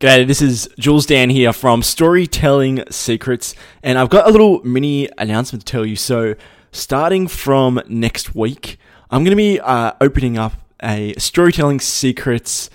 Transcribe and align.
G'day, 0.00 0.26
this 0.26 0.40
is 0.40 0.66
Jules 0.78 1.04
Dan 1.04 1.28
here 1.28 1.52
from 1.52 1.82
Storytelling 1.82 2.84
Secrets, 2.90 3.54
and 3.82 3.98
I've 3.98 4.08
got 4.08 4.26
a 4.26 4.30
little 4.30 4.64
mini 4.64 5.10
announcement 5.18 5.66
to 5.66 5.70
tell 5.70 5.84
you. 5.84 5.94
So, 5.94 6.36
starting 6.72 7.28
from 7.28 7.82
next 7.86 8.34
week, 8.34 8.78
I'm 9.10 9.24
going 9.24 9.32
to 9.32 9.36
be 9.36 9.60
uh, 9.60 9.92
opening 10.00 10.38
up 10.38 10.54
a 10.82 11.12
Storytelling 11.18 11.80
Secrets 11.80 12.70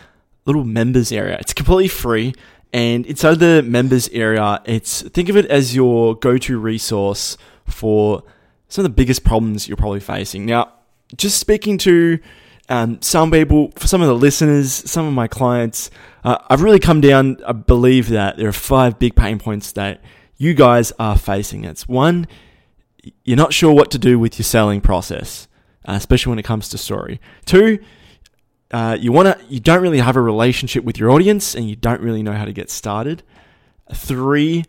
little 0.46 0.66
members 0.66 1.12
area. 1.12 1.36
It's 1.40 1.52
completely 1.52 1.88
free, 1.88 2.36
and 2.72 3.08
inside 3.08 3.40
the 3.40 3.64
members 3.64 4.08
area, 4.10 4.62
it's 4.66 5.02
think 5.02 5.28
of 5.28 5.36
it 5.36 5.48
as 5.48 5.76
your 5.76 6.14
go-to 6.14 6.60
resource 6.60 7.38
for 7.66 8.22
some 8.70 8.86
of 8.86 8.92
the 8.92 8.96
biggest 8.96 9.24
problems 9.24 9.68
you're 9.68 9.78
probably 9.78 10.00
facing. 10.00 10.46
Now, 10.46 10.74
just 11.18 11.40
speaking 11.40 11.80
to 11.80 12.20
um, 12.70 13.02
some 13.02 13.32
people, 13.32 13.72
for 13.76 13.88
some 13.88 14.02
of 14.02 14.08
the 14.08 14.16
listeners, 14.16 14.72
some 14.72 15.06
of 15.06 15.14
my 15.14 15.28
clients, 15.28 15.92
uh, 16.24 16.38
I've 16.50 16.62
really 16.62 16.80
come 16.80 17.02
down. 17.02 17.38
I 17.46 17.52
believe 17.52 18.10
that 18.10 18.38
there 18.38 18.48
are 18.48 18.54
five 18.54 18.98
big 18.98 19.16
pain 19.16 19.40
points 19.40 19.72
that 19.74 20.02
you 20.38 20.54
guys 20.54 20.92
are 21.00 21.18
facing. 21.18 21.64
It's 21.64 21.88
one, 21.88 22.28
you're 23.24 23.38
not 23.38 23.54
sure 23.54 23.74
what 23.74 23.92
to 23.92 24.00
do 24.00 24.18
with 24.18 24.40
your 24.40 24.44
selling 24.44 24.82
process, 24.82 25.48
uh, 25.88 25.94
especially 25.94 26.32
when 26.32 26.40
it 26.40 26.46
comes 26.46 26.70
to 26.70 26.78
story. 26.78 27.22
Two, 27.46 27.80
uh, 28.72 28.98
you 29.00 29.12
want 29.12 29.28
to, 29.28 29.46
you 29.48 29.60
don't 29.60 29.82
really 29.82 30.00
have 30.00 30.16
a 30.16 30.22
relationship 30.22 30.84
with 30.84 30.98
your 31.00 31.12
audience, 31.12 31.56
and 31.56 31.70
you 31.70 31.76
don't 31.76 32.02
really 32.02 32.24
know 32.24 32.34
how 32.34 32.46
to 32.46 32.54
get 32.54 32.72
started. 32.72 33.22
Three, 33.94 34.66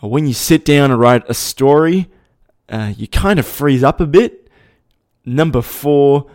when 0.00 0.26
you 0.26 0.34
sit 0.34 0.64
down 0.64 0.90
and 0.90 0.98
write 0.98 1.22
a 1.28 1.34
story, 1.34 2.10
uh, 2.68 2.92
you 2.96 3.06
kind 3.06 3.38
of 3.38 3.46
freeze 3.46 3.84
up 3.84 4.00
a 4.00 4.06
bit. 4.06 4.50
Number 5.24 5.62
four 5.62 6.26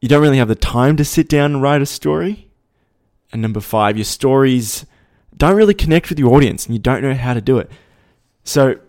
you 0.00 0.08
don't 0.08 0.22
really 0.22 0.38
have 0.38 0.48
the 0.48 0.54
time 0.54 0.96
to 0.96 1.04
sit 1.04 1.28
down 1.28 1.52
and 1.52 1.62
write 1.62 1.82
a 1.82 1.86
story. 1.86 2.48
And 3.32 3.42
number 3.42 3.60
five, 3.60 3.96
your 3.96 4.04
stories 4.04 4.86
don't 5.36 5.56
really 5.56 5.74
connect 5.74 6.08
with 6.08 6.18
your 6.18 6.34
audience 6.34 6.66
and 6.66 6.74
you 6.74 6.80
don't 6.80 7.02
know 7.02 7.14
how 7.14 7.34
to 7.34 7.40
do 7.40 7.58
it. 7.58 7.70
So 8.44 8.80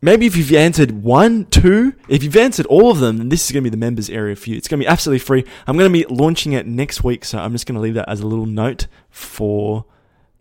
maybe 0.00 0.26
if 0.26 0.36
you've 0.36 0.52
answered 0.52 1.02
one, 1.02 1.44
two, 1.46 1.94
if 2.08 2.22
you've 2.22 2.36
answered 2.36 2.66
all 2.66 2.90
of 2.90 2.98
them, 2.98 3.18
then 3.18 3.28
this 3.28 3.44
is 3.46 3.52
going 3.52 3.62
to 3.62 3.70
be 3.70 3.74
the 3.74 3.76
members 3.76 4.10
area 4.10 4.34
for 4.36 4.50
you. 4.50 4.56
It's 4.56 4.68
going 4.68 4.80
to 4.80 4.84
be 4.84 4.88
absolutely 4.88 5.20
free. 5.20 5.44
I'm 5.66 5.76
going 5.76 5.92
to 5.92 6.06
be 6.06 6.12
launching 6.12 6.52
it 6.52 6.66
next 6.66 7.04
week, 7.04 7.24
so 7.24 7.38
I'm 7.38 7.52
just 7.52 7.66
going 7.66 7.76
to 7.76 7.80
leave 7.80 7.94
that 7.94 8.08
as 8.08 8.20
a 8.20 8.26
little 8.26 8.46
note 8.46 8.86
for 9.10 9.84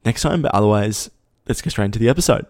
next 0.05 0.21
time. 0.21 0.41
But 0.41 0.53
otherwise, 0.53 1.11
let's 1.47 1.61
get 1.61 1.71
straight 1.71 1.85
into 1.85 1.99
the 1.99 2.09
episode. 2.09 2.45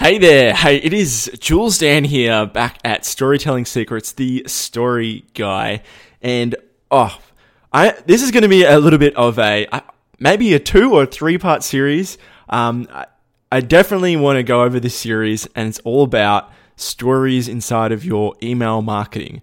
Hey 0.00 0.16
there. 0.16 0.54
Hey, 0.54 0.76
it 0.78 0.94
is 0.94 1.30
Jules 1.40 1.76
Dan 1.76 2.04
here 2.04 2.46
back 2.46 2.78
at 2.86 3.04
Storytelling 3.04 3.66
Secrets, 3.66 4.12
the 4.12 4.44
story 4.46 5.26
guy. 5.34 5.82
And 6.22 6.56
oh, 6.90 7.18
I 7.70 7.90
this 8.06 8.22
is 8.22 8.30
going 8.30 8.44
to 8.44 8.48
be 8.48 8.64
a 8.64 8.78
little 8.78 8.98
bit 8.98 9.14
of 9.14 9.38
a 9.38 9.68
maybe 10.18 10.54
a 10.54 10.58
two 10.58 10.94
or 10.94 11.04
three 11.04 11.36
part 11.36 11.62
series. 11.62 12.16
Um, 12.48 12.88
I, 13.52 13.60
definitely 13.60 14.16
want 14.16 14.38
to 14.38 14.42
go 14.42 14.62
over 14.62 14.80
this 14.80 14.96
series, 14.96 15.46
and 15.54 15.68
it's 15.68 15.80
all 15.80 16.02
about 16.02 16.50
stories 16.76 17.46
inside 17.46 17.92
of 17.92 18.02
your 18.02 18.34
email 18.42 18.80
marketing. 18.80 19.42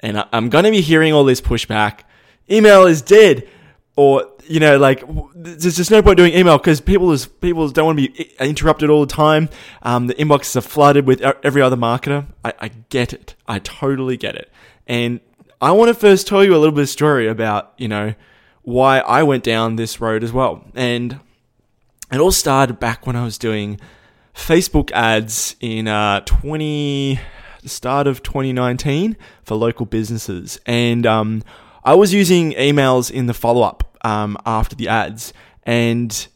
And 0.00 0.24
I'm 0.32 0.48
going 0.48 0.64
to 0.64 0.70
be 0.70 0.80
hearing 0.80 1.12
all 1.12 1.24
this 1.24 1.42
pushback. 1.42 2.00
Email 2.50 2.86
is 2.86 3.02
dead 3.02 3.46
or 3.96 4.26
you 4.48 4.58
know, 4.58 4.76
like 4.78 5.04
there's 5.34 5.76
just 5.76 5.90
no 5.90 6.02
point 6.02 6.16
doing 6.16 6.34
email 6.34 6.58
because 6.58 6.80
people 6.80 7.12
is 7.12 7.26
people 7.26 7.68
don't 7.68 7.86
want 7.86 7.98
to 7.98 8.08
be 8.08 8.32
interrupted 8.40 8.90
all 8.90 9.04
the 9.04 9.12
time. 9.12 9.48
Um, 9.82 10.06
the 10.06 10.14
inboxes 10.14 10.56
are 10.56 10.62
flooded 10.62 11.06
with 11.06 11.20
every 11.20 11.62
other 11.62 11.76
marketer. 11.76 12.26
I, 12.44 12.54
I 12.60 12.68
get 12.88 13.12
it. 13.12 13.34
I 13.46 13.58
totally 13.58 14.16
get 14.16 14.34
it. 14.34 14.50
And 14.86 15.20
I 15.60 15.72
want 15.72 15.88
to 15.88 15.94
first 15.94 16.26
tell 16.26 16.42
you 16.42 16.52
a 16.52 16.58
little 16.58 16.74
bit 16.74 16.82
of 16.82 16.88
story 16.88 17.28
about 17.28 17.72
you 17.76 17.88
know 17.88 18.14
why 18.62 19.00
I 19.00 19.22
went 19.22 19.44
down 19.44 19.76
this 19.76 20.00
road 20.00 20.24
as 20.24 20.32
well. 20.32 20.64
And 20.74 21.20
it 22.10 22.18
all 22.18 22.32
started 22.32 22.80
back 22.80 23.06
when 23.06 23.16
I 23.16 23.24
was 23.24 23.38
doing 23.38 23.78
Facebook 24.34 24.90
ads 24.92 25.56
in 25.60 25.88
uh, 25.88 26.20
20 26.20 27.20
the 27.62 27.68
start 27.68 28.08
of 28.08 28.22
2019 28.22 29.16
for 29.44 29.54
local 29.54 29.86
businesses, 29.86 30.58
and 30.66 31.06
um, 31.06 31.44
I 31.84 31.94
was 31.94 32.12
using 32.12 32.52
emails 32.52 33.10
in 33.10 33.26
the 33.26 33.34
follow 33.34 33.62
up 33.62 33.98
um, 34.04 34.36
after 34.46 34.76
the 34.76 34.88
ads, 34.88 35.32
and 35.64 36.26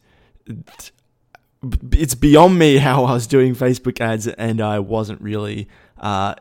it's 1.91 2.15
beyond 2.15 2.57
me 2.57 2.77
how 2.87 3.05
I 3.05 3.13
was 3.13 3.27
doing 3.27 3.55
Facebook 3.55 4.01
ads, 4.01 4.27
and 4.27 4.61
I 4.61 4.79
wasn't 4.79 5.21
really 5.21 5.67
uh, 5.99 6.35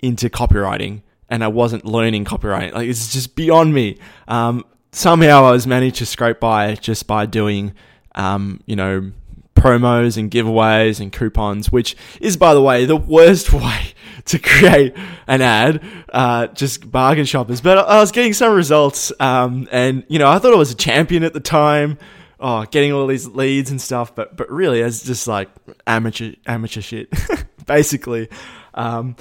into 0.00 0.28
copywriting, 0.28 1.02
and 1.28 1.42
I 1.42 1.48
wasn't 1.48 1.84
learning 1.84 2.24
copywriting. 2.24 2.72
Like 2.72 2.88
it's 2.88 3.12
just 3.12 3.36
beyond 3.36 3.74
me. 3.74 3.98
Um, 4.28 4.64
somehow 4.92 5.44
I 5.44 5.52
was 5.52 5.66
managed 5.66 5.96
to 5.96 6.06
scrape 6.06 6.40
by 6.40 6.74
just 6.74 7.06
by 7.06 7.26
doing, 7.26 7.72
um, 8.14 8.60
you 8.66 8.76
know, 8.76 9.12
promos 9.54 10.16
and 10.16 10.30
giveaways 10.30 11.00
and 11.00 11.12
coupons, 11.12 11.70
which 11.70 11.96
is, 12.20 12.36
by 12.36 12.52
the 12.52 12.62
way, 12.62 12.84
the 12.84 12.96
worst 12.96 13.52
way 13.52 13.91
to 14.26 14.38
create 14.38 14.96
an 15.26 15.42
ad, 15.42 15.82
uh, 16.12 16.48
just 16.48 16.90
bargain 16.90 17.24
shoppers. 17.24 17.60
But 17.60 17.78
I 17.78 18.00
was 18.00 18.12
getting 18.12 18.32
some 18.32 18.54
results, 18.54 19.12
um, 19.20 19.68
and 19.70 20.04
you 20.08 20.18
know, 20.18 20.28
I 20.28 20.38
thought 20.38 20.52
I 20.52 20.56
was 20.56 20.70
a 20.70 20.76
champion 20.76 21.24
at 21.24 21.32
the 21.32 21.40
time. 21.40 21.98
Oh, 22.40 22.64
getting 22.64 22.92
all 22.92 23.06
these 23.06 23.28
leads 23.28 23.70
and 23.70 23.80
stuff, 23.80 24.14
but 24.14 24.36
but 24.36 24.50
really, 24.50 24.80
it's 24.80 25.02
just 25.02 25.28
like 25.28 25.48
amateur 25.86 26.32
amateur 26.46 26.80
shit, 26.80 27.12
basically. 27.66 28.28
Um, 28.74 29.16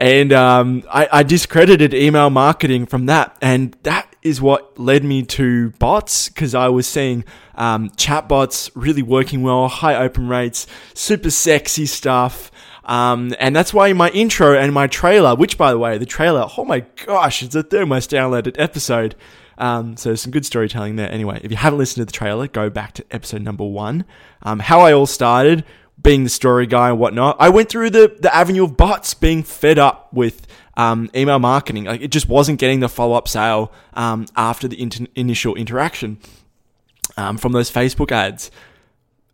and 0.00 0.32
um, 0.32 0.84
I, 0.90 1.08
I 1.12 1.22
discredited 1.22 1.92
email 1.92 2.30
marketing 2.30 2.86
from 2.86 3.06
that, 3.06 3.36
and 3.42 3.76
that 3.82 4.10
is 4.22 4.40
what 4.40 4.78
led 4.78 5.04
me 5.04 5.22
to 5.24 5.70
bots 5.72 6.28
because 6.28 6.54
I 6.54 6.68
was 6.68 6.86
seeing 6.86 7.24
um, 7.54 7.90
chatbots 7.90 8.70
really 8.74 9.02
working 9.02 9.42
well, 9.42 9.68
high 9.68 9.96
open 9.96 10.28
rates, 10.28 10.66
super 10.94 11.30
sexy 11.30 11.84
stuff. 11.84 12.50
Um, 12.90 13.32
and 13.38 13.54
that's 13.54 13.72
why 13.72 13.92
my 13.92 14.10
intro 14.10 14.58
and 14.58 14.74
my 14.74 14.88
trailer, 14.88 15.36
which 15.36 15.56
by 15.56 15.70
the 15.70 15.78
way, 15.78 15.96
the 15.96 16.04
trailer, 16.04 16.48
oh 16.58 16.64
my 16.64 16.80
gosh, 17.06 17.40
it's 17.40 17.54
the 17.54 17.62
third 17.62 17.86
most 17.86 18.10
downloaded 18.10 18.56
episode. 18.58 19.14
Um, 19.58 19.96
so 19.96 20.16
some 20.16 20.32
good 20.32 20.44
storytelling 20.44 20.96
there. 20.96 21.08
Anyway, 21.08 21.40
if 21.44 21.52
you 21.52 21.56
haven't 21.56 21.78
listened 21.78 22.00
to 22.02 22.12
the 22.12 22.18
trailer, 22.18 22.48
go 22.48 22.68
back 22.68 22.94
to 22.94 23.04
episode 23.12 23.42
number 23.42 23.64
one. 23.64 24.04
Um, 24.42 24.58
how 24.58 24.80
I 24.80 24.92
all 24.92 25.06
started, 25.06 25.64
being 26.02 26.24
the 26.24 26.30
story 26.30 26.66
guy 26.66 26.90
and 26.90 26.98
whatnot. 26.98 27.36
I 27.38 27.50
went 27.50 27.68
through 27.68 27.90
the, 27.90 28.16
the 28.18 28.34
avenue 28.34 28.64
of 28.64 28.76
bots 28.76 29.14
being 29.14 29.44
fed 29.44 29.78
up 29.78 30.12
with 30.12 30.48
um, 30.76 31.10
email 31.14 31.38
marketing. 31.38 31.84
Like 31.84 32.00
it 32.00 32.10
just 32.10 32.28
wasn't 32.28 32.58
getting 32.58 32.80
the 32.80 32.88
follow 32.88 33.14
up 33.14 33.28
sale 33.28 33.72
um, 33.94 34.26
after 34.34 34.66
the 34.66 34.80
inter- 34.82 35.06
initial 35.14 35.54
interaction 35.54 36.18
um, 37.16 37.38
from 37.38 37.52
those 37.52 37.70
Facebook 37.70 38.10
ads. 38.10 38.50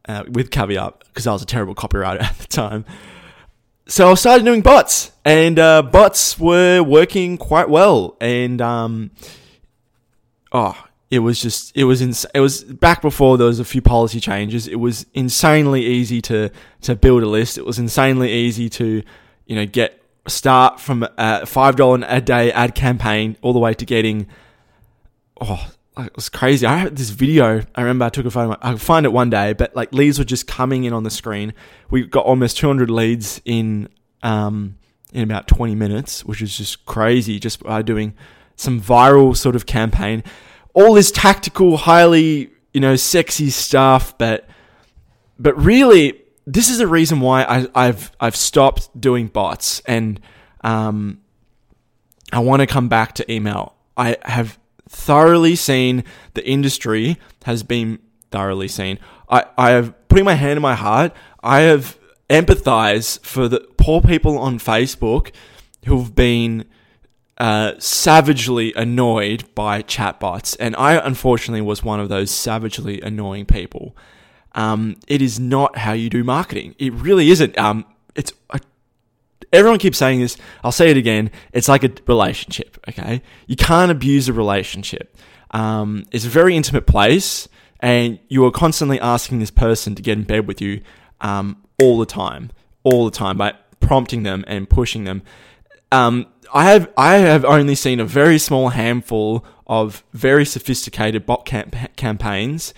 Uh, 0.08 0.22
with 0.30 0.52
caveat, 0.52 1.02
because 1.06 1.26
I 1.26 1.32
was 1.32 1.42
a 1.42 1.46
terrible 1.46 1.74
copywriter 1.74 2.20
at 2.22 2.38
the 2.38 2.46
time. 2.46 2.84
So 3.88 4.10
I 4.10 4.14
started 4.14 4.44
doing 4.44 4.62
bots, 4.62 5.12
and 5.24 5.58
uh, 5.58 5.82
bots 5.82 6.38
were 6.38 6.82
working 6.82 7.38
quite 7.38 7.68
well. 7.68 8.16
And 8.20 8.60
um, 8.60 9.12
oh, 10.50 10.76
it 11.10 11.20
was 11.20 11.40
just 11.40 11.76
it 11.76 11.84
was 11.84 12.02
ins- 12.02 12.26
it 12.34 12.40
was 12.40 12.64
back 12.64 13.00
before 13.00 13.38
there 13.38 13.46
was 13.46 13.60
a 13.60 13.64
few 13.64 13.80
policy 13.80 14.18
changes. 14.18 14.66
It 14.66 14.76
was 14.76 15.06
insanely 15.14 15.86
easy 15.86 16.20
to 16.22 16.50
to 16.82 16.96
build 16.96 17.22
a 17.22 17.28
list. 17.28 17.58
It 17.58 17.64
was 17.64 17.78
insanely 17.78 18.32
easy 18.32 18.68
to 18.70 19.02
you 19.46 19.56
know 19.56 19.66
get 19.66 20.02
start 20.26 20.80
from 20.80 21.06
a 21.16 21.46
five 21.46 21.76
dollar 21.76 22.04
a 22.08 22.20
day 22.20 22.50
ad 22.50 22.74
campaign 22.74 23.36
all 23.40 23.52
the 23.52 23.60
way 23.60 23.72
to 23.74 23.84
getting 23.84 24.26
oh 25.40 25.70
it 25.98 26.14
was 26.14 26.28
crazy. 26.28 26.66
I 26.66 26.76
had 26.76 26.96
this 26.96 27.10
video. 27.10 27.62
I 27.74 27.80
remember 27.80 28.04
I 28.04 28.08
took 28.10 28.26
a 28.26 28.30
photo. 28.30 28.56
I 28.60 28.72
will 28.72 28.78
find 28.78 29.06
it 29.06 29.12
one 29.12 29.30
day, 29.30 29.52
but 29.54 29.74
like 29.74 29.92
leads 29.92 30.18
were 30.18 30.24
just 30.24 30.46
coming 30.46 30.84
in 30.84 30.92
on 30.92 31.04
the 31.04 31.10
screen. 31.10 31.54
We 31.90 32.06
got 32.06 32.24
almost 32.26 32.58
200 32.58 32.90
leads 32.90 33.40
in 33.44 33.88
um, 34.22 34.76
in 35.12 35.22
about 35.22 35.48
20 35.48 35.74
minutes, 35.74 36.24
which 36.24 36.42
is 36.42 36.56
just 36.56 36.84
crazy. 36.84 37.38
Just 37.38 37.62
by 37.62 37.82
doing 37.82 38.14
some 38.56 38.80
viral 38.80 39.36
sort 39.36 39.56
of 39.56 39.66
campaign, 39.66 40.22
all 40.74 40.92
this 40.92 41.10
tactical, 41.10 41.76
highly 41.78 42.50
you 42.74 42.80
know 42.80 42.96
sexy 42.96 43.48
stuff, 43.48 44.16
but 44.18 44.48
but 45.38 45.56
really 45.62 46.20
this 46.46 46.68
is 46.68 46.78
the 46.78 46.86
reason 46.86 47.20
why 47.20 47.66
I, 47.74 47.86
have 47.86 48.12
I've 48.20 48.36
stopped 48.36 48.98
doing 48.98 49.26
bots 49.26 49.80
and 49.80 50.20
um, 50.62 51.20
I 52.32 52.38
want 52.38 52.60
to 52.60 52.66
come 52.66 52.88
back 52.88 53.14
to 53.14 53.32
email. 53.32 53.74
I 53.96 54.16
have 54.22 54.58
thoroughly 54.88 55.56
seen 55.56 56.04
the 56.34 56.46
industry 56.46 57.18
has 57.44 57.62
been 57.62 57.98
thoroughly 58.30 58.68
seen. 58.68 58.98
I, 59.28 59.44
I 59.56 59.70
have 59.70 60.08
putting 60.08 60.24
my 60.24 60.34
hand 60.34 60.56
in 60.56 60.62
my 60.62 60.74
heart. 60.74 61.12
I 61.42 61.60
have 61.60 61.98
empathized 62.28 63.24
for 63.24 63.48
the 63.48 63.60
poor 63.76 64.00
people 64.00 64.38
on 64.38 64.58
Facebook 64.58 65.32
who've 65.86 66.14
been 66.14 66.64
uh, 67.38 67.72
savagely 67.78 68.72
annoyed 68.74 69.44
by 69.54 69.82
chatbots, 69.82 70.56
and 70.58 70.74
I 70.76 70.94
unfortunately 70.94 71.60
was 71.60 71.84
one 71.84 72.00
of 72.00 72.08
those 72.08 72.30
savagely 72.30 73.00
annoying 73.00 73.46
people. 73.46 73.96
Um, 74.54 74.96
it 75.06 75.20
is 75.20 75.38
not 75.38 75.76
how 75.76 75.92
you 75.92 76.08
do 76.08 76.24
marketing. 76.24 76.74
It 76.78 76.94
really 76.94 77.30
isn't. 77.30 77.58
Um, 77.58 77.84
everyone 79.52 79.78
keeps 79.78 79.98
saying 79.98 80.20
this. 80.20 80.36
I'll 80.62 80.72
say 80.72 80.90
it 80.90 80.96
again. 80.96 81.30
It's 81.52 81.68
like 81.68 81.84
a 81.84 81.90
relationship. 82.06 82.78
Okay, 82.88 83.22
you 83.46 83.56
can't 83.56 83.90
abuse 83.90 84.28
a 84.28 84.32
relationship. 84.32 85.16
um, 85.52 86.04
it's 86.10 86.24
a 86.24 86.28
very 86.28 86.56
intimate 86.56 86.86
place, 86.86 87.48
and 87.80 88.18
you 88.28 88.44
are 88.44 88.50
constantly 88.50 89.00
asking 89.00 89.38
this 89.38 89.50
person 89.50 89.94
to 89.94 90.02
get 90.02 90.18
in 90.18 90.24
bed 90.24 90.46
with 90.46 90.60
you 90.60 90.80
um, 91.20 91.62
all 91.80 91.98
the 91.98 92.06
time, 92.06 92.50
all 92.82 93.04
the 93.04 93.10
time 93.10 93.36
by 93.38 93.54
prompting 93.80 94.22
them 94.22 94.44
and 94.46 94.68
pushing 94.68 95.04
them. 95.04 95.22
Um, 95.92 96.26
I 96.52 96.64
have 96.64 96.92
I 96.96 97.16
have 97.16 97.44
only 97.44 97.74
seen 97.74 98.00
a 98.00 98.04
very 98.04 98.38
small 98.38 98.70
handful 98.70 99.44
of 99.66 100.04
very 100.12 100.44
sophisticated 100.44 101.26
bot 101.26 101.44
camp- 101.44 101.76
campaigns 101.96 102.74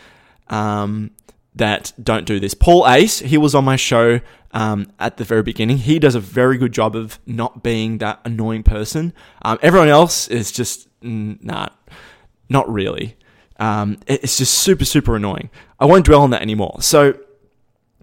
um, 0.48 1.10
that 1.58 1.92
don't 2.02 2.24
do 2.24 2.40
this. 2.40 2.54
Paul 2.54 2.88
Ace, 2.88 3.20
he 3.20 3.36
was 3.36 3.54
on 3.54 3.64
my 3.64 3.76
show 3.76 4.20
um, 4.52 4.90
at 4.98 5.16
the 5.18 5.24
very 5.24 5.42
beginning. 5.42 5.78
He 5.78 5.98
does 5.98 6.14
a 6.14 6.20
very 6.20 6.58
good 6.58 6.72
job 6.72 6.96
of 6.96 7.18
not 7.26 7.62
being 7.62 7.98
that 7.98 8.20
annoying 8.24 8.62
person. 8.62 9.12
Um, 9.42 9.58
everyone 9.62 9.88
else 9.88 10.28
is 10.28 10.50
just 10.50 10.88
nah, 11.02 11.68
not 12.48 12.70
really. 12.72 13.16
Um, 13.60 13.98
it's 14.06 14.38
just 14.38 14.54
super 14.54 14.84
super 14.84 15.16
annoying. 15.16 15.50
I 15.78 15.84
won't 15.84 16.04
dwell 16.04 16.22
on 16.22 16.30
that 16.30 16.42
anymore. 16.42 16.78
So 16.80 17.18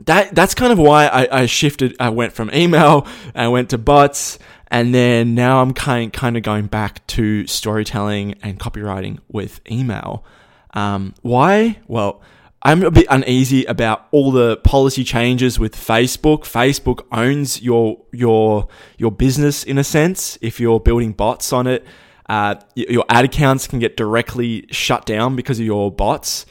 that 0.05 0.35
that's 0.35 0.53
kind 0.53 0.71
of 0.71 0.79
why 0.79 1.07
I, 1.07 1.41
I 1.41 1.45
shifted. 1.45 1.95
I 1.99 2.09
went 2.09 2.33
from 2.33 2.51
email, 2.53 3.07
I 3.33 3.47
went 3.47 3.69
to 3.69 3.77
bots, 3.77 4.37
and 4.67 4.93
then 4.93 5.35
now 5.35 5.61
I'm 5.61 5.73
kind 5.73 6.11
kind 6.11 6.37
of 6.37 6.43
going 6.43 6.67
back 6.67 7.05
to 7.07 7.47
storytelling 7.47 8.35
and 8.43 8.59
copywriting 8.59 9.19
with 9.29 9.61
email. 9.69 10.25
Um, 10.73 11.15
why? 11.21 11.79
Well, 11.87 12.21
I'm 12.65 12.81
a 12.81 12.89
bit 12.89 13.05
uneasy 13.11 13.63
about 13.65 14.07
all 14.09 14.31
the 14.31 14.57
policy 14.57 15.03
changes 15.03 15.59
with 15.59 15.75
Facebook. 15.75 16.39
Facebook 16.39 17.05
owns 17.11 17.61
your 17.61 18.01
your 18.11 18.67
your 18.97 19.11
business 19.11 19.63
in 19.63 19.77
a 19.77 19.83
sense. 19.83 20.39
If 20.41 20.59
you're 20.59 20.79
building 20.79 21.13
bots 21.13 21.53
on 21.53 21.67
it, 21.67 21.85
uh, 22.27 22.55
your 22.73 23.05
ad 23.07 23.23
accounts 23.23 23.67
can 23.67 23.77
get 23.77 23.95
directly 23.95 24.65
shut 24.71 25.05
down 25.05 25.35
because 25.35 25.59
of 25.59 25.65
your 25.67 25.91
bots. 25.91 26.47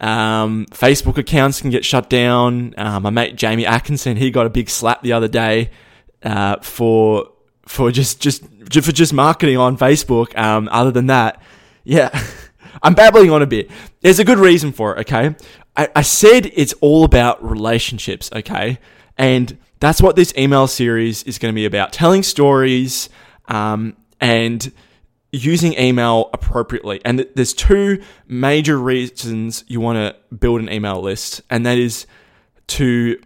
Um, 0.00 0.64
Facebook 0.70 1.18
accounts 1.18 1.60
can 1.60 1.68
get 1.68 1.84
shut 1.84 2.08
down. 2.08 2.72
Uh, 2.78 2.98
my 2.98 3.10
mate 3.10 3.36
Jamie 3.36 3.66
Atkinson, 3.66 4.16
he 4.16 4.30
got 4.30 4.46
a 4.46 4.50
big 4.50 4.70
slap 4.70 5.02
the 5.02 5.12
other 5.12 5.28
day 5.28 5.68
uh, 6.22 6.56
for 6.62 7.28
for 7.66 7.90
just 7.90 8.22
just 8.22 8.44
for 8.72 8.92
just 8.92 9.12
marketing 9.12 9.58
on 9.58 9.76
Facebook. 9.76 10.34
Um, 10.38 10.70
other 10.72 10.90
than 10.90 11.08
that, 11.08 11.42
yeah. 11.84 12.18
I'm 12.82 12.94
babbling 12.94 13.30
on 13.30 13.42
a 13.42 13.46
bit. 13.46 13.70
There's 14.00 14.18
a 14.18 14.24
good 14.24 14.38
reason 14.38 14.72
for 14.72 14.96
it, 14.96 15.00
okay? 15.00 15.34
I, 15.76 15.88
I 15.96 16.02
said 16.02 16.50
it's 16.54 16.72
all 16.80 17.04
about 17.04 17.42
relationships, 17.48 18.30
okay? 18.32 18.78
And 19.16 19.58
that's 19.80 20.02
what 20.02 20.16
this 20.16 20.32
email 20.36 20.66
series 20.66 21.22
is 21.24 21.38
going 21.38 21.52
to 21.52 21.56
be 21.56 21.64
about 21.64 21.92
telling 21.92 22.22
stories 22.22 23.08
um, 23.46 23.96
and 24.20 24.72
using 25.32 25.78
email 25.78 26.30
appropriately. 26.32 27.00
And 27.04 27.18
th- 27.18 27.30
there's 27.34 27.54
two 27.54 28.02
major 28.26 28.78
reasons 28.78 29.64
you 29.68 29.80
want 29.80 29.96
to 29.96 30.34
build 30.34 30.60
an 30.60 30.70
email 30.70 31.00
list, 31.00 31.42
and 31.50 31.66
that 31.66 31.78
is 31.78 32.06
to 32.68 33.20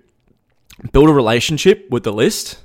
build 0.93 1.09
a 1.09 1.13
relationship 1.13 1.89
with 1.91 2.03
the 2.03 2.13
list 2.13 2.59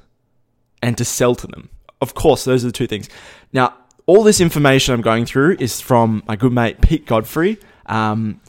and 0.82 0.98
to 0.98 1.06
sell 1.06 1.36
to 1.36 1.48
them. 1.48 1.70
Of 2.02 2.14
course, 2.14 2.44
those 2.44 2.64
are 2.64 2.68
the 2.68 2.74
two 2.74 2.88
things. 2.88 3.10
Now, 3.54 3.74
all 4.08 4.24
this 4.24 4.42
information 4.42 4.94
I'm 4.94 5.02
going 5.02 5.26
through 5.26 5.58
is 5.60 5.80
from 5.80 6.24
my 6.28 6.36
good 6.36 6.54
mate 6.54 6.82
Pete 6.82 7.06
Godfrey. 7.06 7.60
Um, 7.86 8.42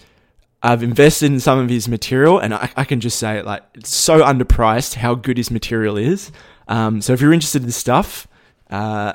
I've 0.62 0.82
invested 0.82 1.26
in 1.26 1.40
some 1.40 1.58
of 1.58 1.68
his 1.68 1.88
material, 1.88 2.38
and 2.38 2.54
I, 2.54 2.70
I, 2.76 2.84
can 2.84 3.00
just 3.00 3.18
say, 3.18 3.42
like, 3.42 3.62
it's 3.74 3.94
so 3.94 4.20
underpriced 4.22 4.94
how 4.94 5.14
good 5.14 5.36
his 5.36 5.50
material 5.50 5.96
is. 5.96 6.32
Um, 6.66 7.00
so 7.00 7.12
if 7.12 7.20
you're 7.20 7.32
interested 7.32 7.62
in 7.62 7.70
stuff, 7.70 8.26
uh, 8.70 9.12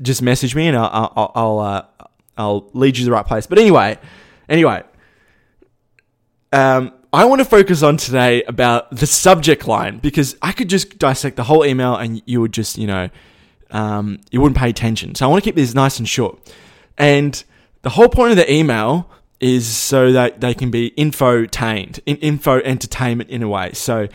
just 0.00 0.22
message 0.22 0.54
me, 0.54 0.68
and 0.68 0.76
I'll 0.76 1.12
I'll 1.16 1.32
I'll, 1.34 1.58
uh, 1.58 1.84
I'll, 2.38 2.70
lead 2.72 2.96
you 2.96 3.04
to 3.04 3.06
the 3.06 3.12
right 3.12 3.26
place. 3.26 3.46
But 3.46 3.58
anyway, 3.58 3.98
anyway, 4.48 4.82
um, 6.52 6.92
I 7.12 7.24
want 7.24 7.40
to 7.40 7.44
focus 7.44 7.82
on 7.82 7.96
today 7.96 8.42
about 8.44 8.90
the 8.90 9.06
subject 9.06 9.66
line 9.66 9.98
because 9.98 10.36
I 10.42 10.52
could 10.52 10.68
just 10.68 10.98
dissect 10.98 11.36
the 11.36 11.44
whole 11.44 11.64
email, 11.64 11.96
and 11.96 12.22
you 12.26 12.40
would 12.40 12.52
just, 12.52 12.78
you 12.78 12.86
know, 12.86 13.10
um, 13.70 14.20
you 14.30 14.40
wouldn't 14.40 14.58
pay 14.58 14.70
attention. 14.70 15.14
So 15.14 15.26
I 15.26 15.28
want 15.28 15.42
to 15.42 15.48
keep 15.48 15.56
this 15.56 15.74
nice 15.74 15.98
and 15.98 16.08
short. 16.08 16.38
And 16.98 17.42
the 17.82 17.90
whole 17.90 18.08
point 18.08 18.30
of 18.30 18.36
the 18.36 18.52
email 18.52 19.10
is 19.40 19.66
so 19.66 20.12
that 20.12 20.40
they 20.40 20.54
can 20.54 20.70
be 20.70 20.92
infotained, 20.92 22.00
in, 22.06 22.16
info 22.16 22.60
entertainment 22.60 23.28
in 23.30 23.42
a 23.42 23.48
way. 23.48 23.72
So 23.72 24.08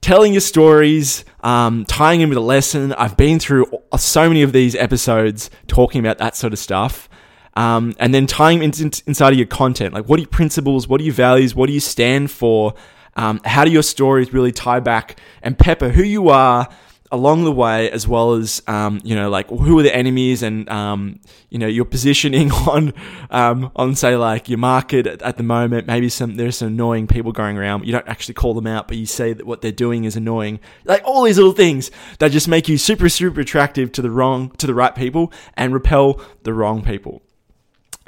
telling 0.00 0.32
your 0.32 0.40
stories, 0.40 1.24
um, 1.40 1.84
tying 1.84 2.20
in 2.20 2.28
with 2.28 2.38
a 2.38 2.42
lesson. 2.42 2.92
I've 2.92 3.16
been 3.16 3.38
through 3.38 3.66
so 3.96 4.28
many 4.28 4.42
of 4.42 4.52
these 4.52 4.74
episodes 4.74 5.50
talking 5.66 6.00
about 6.00 6.18
that 6.18 6.36
sort 6.36 6.52
of 6.52 6.58
stuff. 6.58 7.08
Um, 7.56 7.94
and 7.98 8.14
then 8.14 8.28
tying 8.28 8.62
in, 8.62 8.70
in, 8.80 8.92
inside 9.06 9.32
of 9.32 9.38
your 9.38 9.48
content, 9.48 9.92
like 9.92 10.08
what 10.08 10.18
are 10.18 10.22
your 10.22 10.28
principles, 10.28 10.86
what 10.86 11.00
are 11.00 11.04
your 11.04 11.14
values, 11.14 11.56
what 11.56 11.66
do 11.66 11.72
you 11.72 11.80
stand 11.80 12.30
for, 12.30 12.74
um, 13.16 13.40
how 13.44 13.64
do 13.64 13.72
your 13.72 13.82
stories 13.82 14.32
really 14.32 14.52
tie 14.52 14.78
back 14.78 15.18
and 15.42 15.58
pepper 15.58 15.88
who 15.88 16.04
you 16.04 16.28
are 16.28 16.68
along 17.10 17.44
the 17.44 17.52
way, 17.52 17.90
as 17.90 18.06
well 18.06 18.34
as 18.34 18.62
um, 18.66 19.00
you 19.02 19.14
know, 19.14 19.30
like 19.30 19.48
who 19.48 19.78
are 19.78 19.82
the 19.82 19.94
enemies, 19.94 20.42
and 20.42 20.68
um, 20.68 21.20
you 21.48 21.58
know, 21.58 21.66
your 21.66 21.84
positioning 21.84 22.50
on 22.68 22.92
um, 23.30 23.70
on 23.76 23.94
say 23.94 24.16
like 24.16 24.48
your 24.48 24.58
market 24.58 25.06
at, 25.06 25.22
at, 25.22 25.36
the 25.36 25.42
moment. 25.42 25.86
Maybe 25.86 26.08
some 26.08 26.36
there's 26.36 26.58
some 26.58 26.68
annoying 26.68 27.06
people 27.06 27.32
going 27.32 27.56
around. 27.56 27.86
You 27.86 27.92
don't 27.92 28.08
actually 28.08 28.34
call 28.34 28.54
them 28.54 28.66
out, 28.66 28.88
but 28.88 28.96
you 28.96 29.06
say 29.06 29.32
that 29.32 29.46
what 29.46 29.60
they're 29.60 29.72
doing 29.72 30.04
is 30.04 30.16
annoying. 30.16 30.60
Like 30.84 31.02
all 31.04 31.22
these 31.22 31.38
little 31.38 31.52
things 31.52 31.90
that 32.18 32.30
just 32.30 32.48
make 32.48 32.68
you 32.68 32.78
super 32.78 33.08
super 33.08 33.40
attractive 33.40 33.92
to 33.92 34.02
the 34.02 34.10
wrong 34.10 34.50
to 34.58 34.66
the 34.66 34.74
right 34.74 34.94
people 34.94 35.32
and 35.54 35.72
repel 35.72 36.20
the 36.42 36.52
wrong 36.52 36.82
people. 36.82 37.22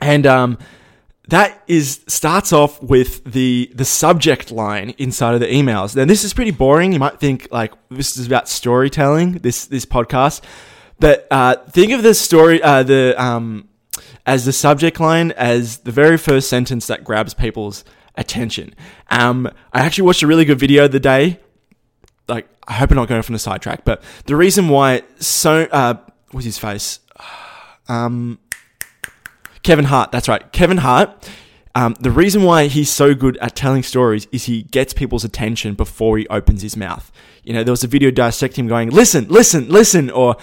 And 0.00 0.26
um, 0.26 0.58
that 1.30 1.62
is 1.66 2.00
starts 2.08 2.52
off 2.52 2.82
with 2.82 3.24
the 3.24 3.70
the 3.74 3.84
subject 3.84 4.50
line 4.50 4.90
inside 4.98 5.34
of 5.34 5.40
the 5.40 5.46
emails. 5.46 5.96
Now 5.96 6.04
this 6.04 6.24
is 6.24 6.34
pretty 6.34 6.50
boring. 6.50 6.92
You 6.92 6.98
might 6.98 7.18
think 7.18 7.48
like 7.50 7.72
this 7.88 8.16
is 8.16 8.26
about 8.26 8.48
storytelling. 8.48 9.34
This 9.34 9.64
this 9.66 9.86
podcast, 9.86 10.42
but 10.98 11.26
uh, 11.30 11.56
think 11.70 11.92
of 11.92 12.02
the 12.02 12.14
story 12.14 12.62
uh, 12.62 12.82
the 12.82 13.14
um, 13.16 13.68
as 14.26 14.44
the 14.44 14.52
subject 14.52 14.98
line 14.98 15.30
as 15.32 15.78
the 15.78 15.92
very 15.92 16.18
first 16.18 16.48
sentence 16.48 16.88
that 16.88 17.04
grabs 17.04 17.32
people's 17.32 17.84
attention. 18.16 18.74
Um, 19.08 19.48
I 19.72 19.80
actually 19.80 20.06
watched 20.06 20.22
a 20.22 20.26
really 20.26 20.44
good 20.44 20.58
video 20.58 20.88
the 20.88 21.00
day. 21.00 21.38
Like 22.28 22.48
I 22.66 22.74
hope 22.74 22.90
I'm 22.90 22.96
not 22.96 23.08
going 23.08 23.20
off 23.20 23.30
on 23.30 23.36
a 23.36 23.40
sidetrack, 23.40 23.84
but 23.84 24.02
the 24.26 24.34
reason 24.34 24.68
why 24.68 25.02
so 25.20 25.68
uh, 25.70 25.94
what's 26.32 26.44
his 26.44 26.58
face 26.58 26.98
um 27.88 28.40
Kevin 29.62 29.86
Hart, 29.86 30.12
that's 30.12 30.28
right. 30.28 30.50
Kevin 30.52 30.78
Hart. 30.78 31.30
Um, 31.74 31.94
the 32.00 32.10
reason 32.10 32.42
why 32.42 32.66
he's 32.66 32.90
so 32.90 33.14
good 33.14 33.36
at 33.36 33.54
telling 33.54 33.82
stories 33.82 34.26
is 34.32 34.46
he 34.46 34.62
gets 34.62 34.92
people's 34.92 35.25
attention 35.25 35.75
before 35.75 36.18
he 36.18 36.26
opens 36.28 36.62
his 36.62 36.76
mouth. 36.76 37.12
You 37.44 37.52
know, 37.52 37.62
there 37.62 37.73
was 37.73 37.85
a 37.85 37.88
video 37.88 38.11
dissecting 38.11 38.64
him 38.64 38.68
going, 38.68 38.90
listen, 38.90 39.28
listen, 39.28 39.68
listen, 39.68 40.11
or 40.11 40.37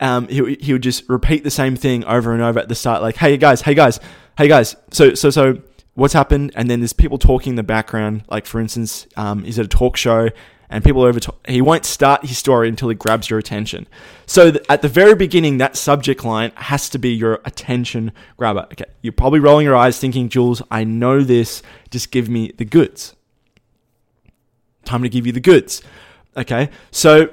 um, 0.00 0.26
he, 0.26 0.56
he 0.60 0.72
would 0.72 0.82
just 0.82 1.08
repeat 1.08 1.44
the 1.44 1.50
same 1.50 1.76
thing 1.76 2.04
over 2.04 2.32
and 2.32 2.42
over 2.42 2.58
at 2.58 2.68
the 2.68 2.74
start, 2.74 3.00
like, 3.00 3.16
hey 3.16 3.36
guys, 3.36 3.62
hey 3.62 3.74
guys, 3.74 4.00
hey 4.36 4.48
guys. 4.48 4.74
So, 4.90 5.14
so, 5.14 5.30
so 5.30 5.62
what's 5.94 6.14
happened? 6.14 6.52
And 6.56 6.68
then 6.68 6.80
there's 6.80 6.92
people 6.92 7.18
talking 7.18 7.50
in 7.52 7.56
the 7.56 7.62
background, 7.62 8.24
like 8.28 8.46
for 8.46 8.60
instance, 8.60 9.06
um, 9.16 9.44
he's 9.44 9.60
at 9.60 9.64
a 9.64 9.68
talk 9.68 9.96
show 9.96 10.30
and 10.72 10.82
people 10.82 11.02
over 11.02 11.20
he 11.46 11.60
won't 11.60 11.84
start 11.84 12.24
his 12.24 12.38
story 12.38 12.68
until 12.68 12.88
he 12.88 12.94
grabs 12.94 13.28
your 13.28 13.38
attention. 13.38 13.86
So 14.26 14.50
th- 14.52 14.64
at 14.68 14.80
the 14.80 14.88
very 14.88 15.14
beginning, 15.14 15.58
that 15.58 15.76
subject 15.76 16.24
line 16.24 16.50
has 16.56 16.88
to 16.90 16.98
be 16.98 17.10
your 17.10 17.40
attention 17.44 18.10
grabber. 18.38 18.66
Okay, 18.72 18.86
you're 19.02 19.12
probably 19.12 19.38
rolling 19.38 19.66
your 19.66 19.76
eyes 19.76 19.98
thinking, 19.98 20.28
Jules, 20.30 20.62
I 20.70 20.84
know 20.84 21.22
this. 21.22 21.62
Just 21.90 22.10
give 22.10 22.28
me 22.28 22.52
the 22.56 22.64
goods. 22.64 23.14
Time 24.84 25.02
to 25.02 25.08
give 25.08 25.26
you 25.26 25.32
the 25.32 25.40
goods. 25.40 25.82
Okay, 26.36 26.70
so 26.90 27.28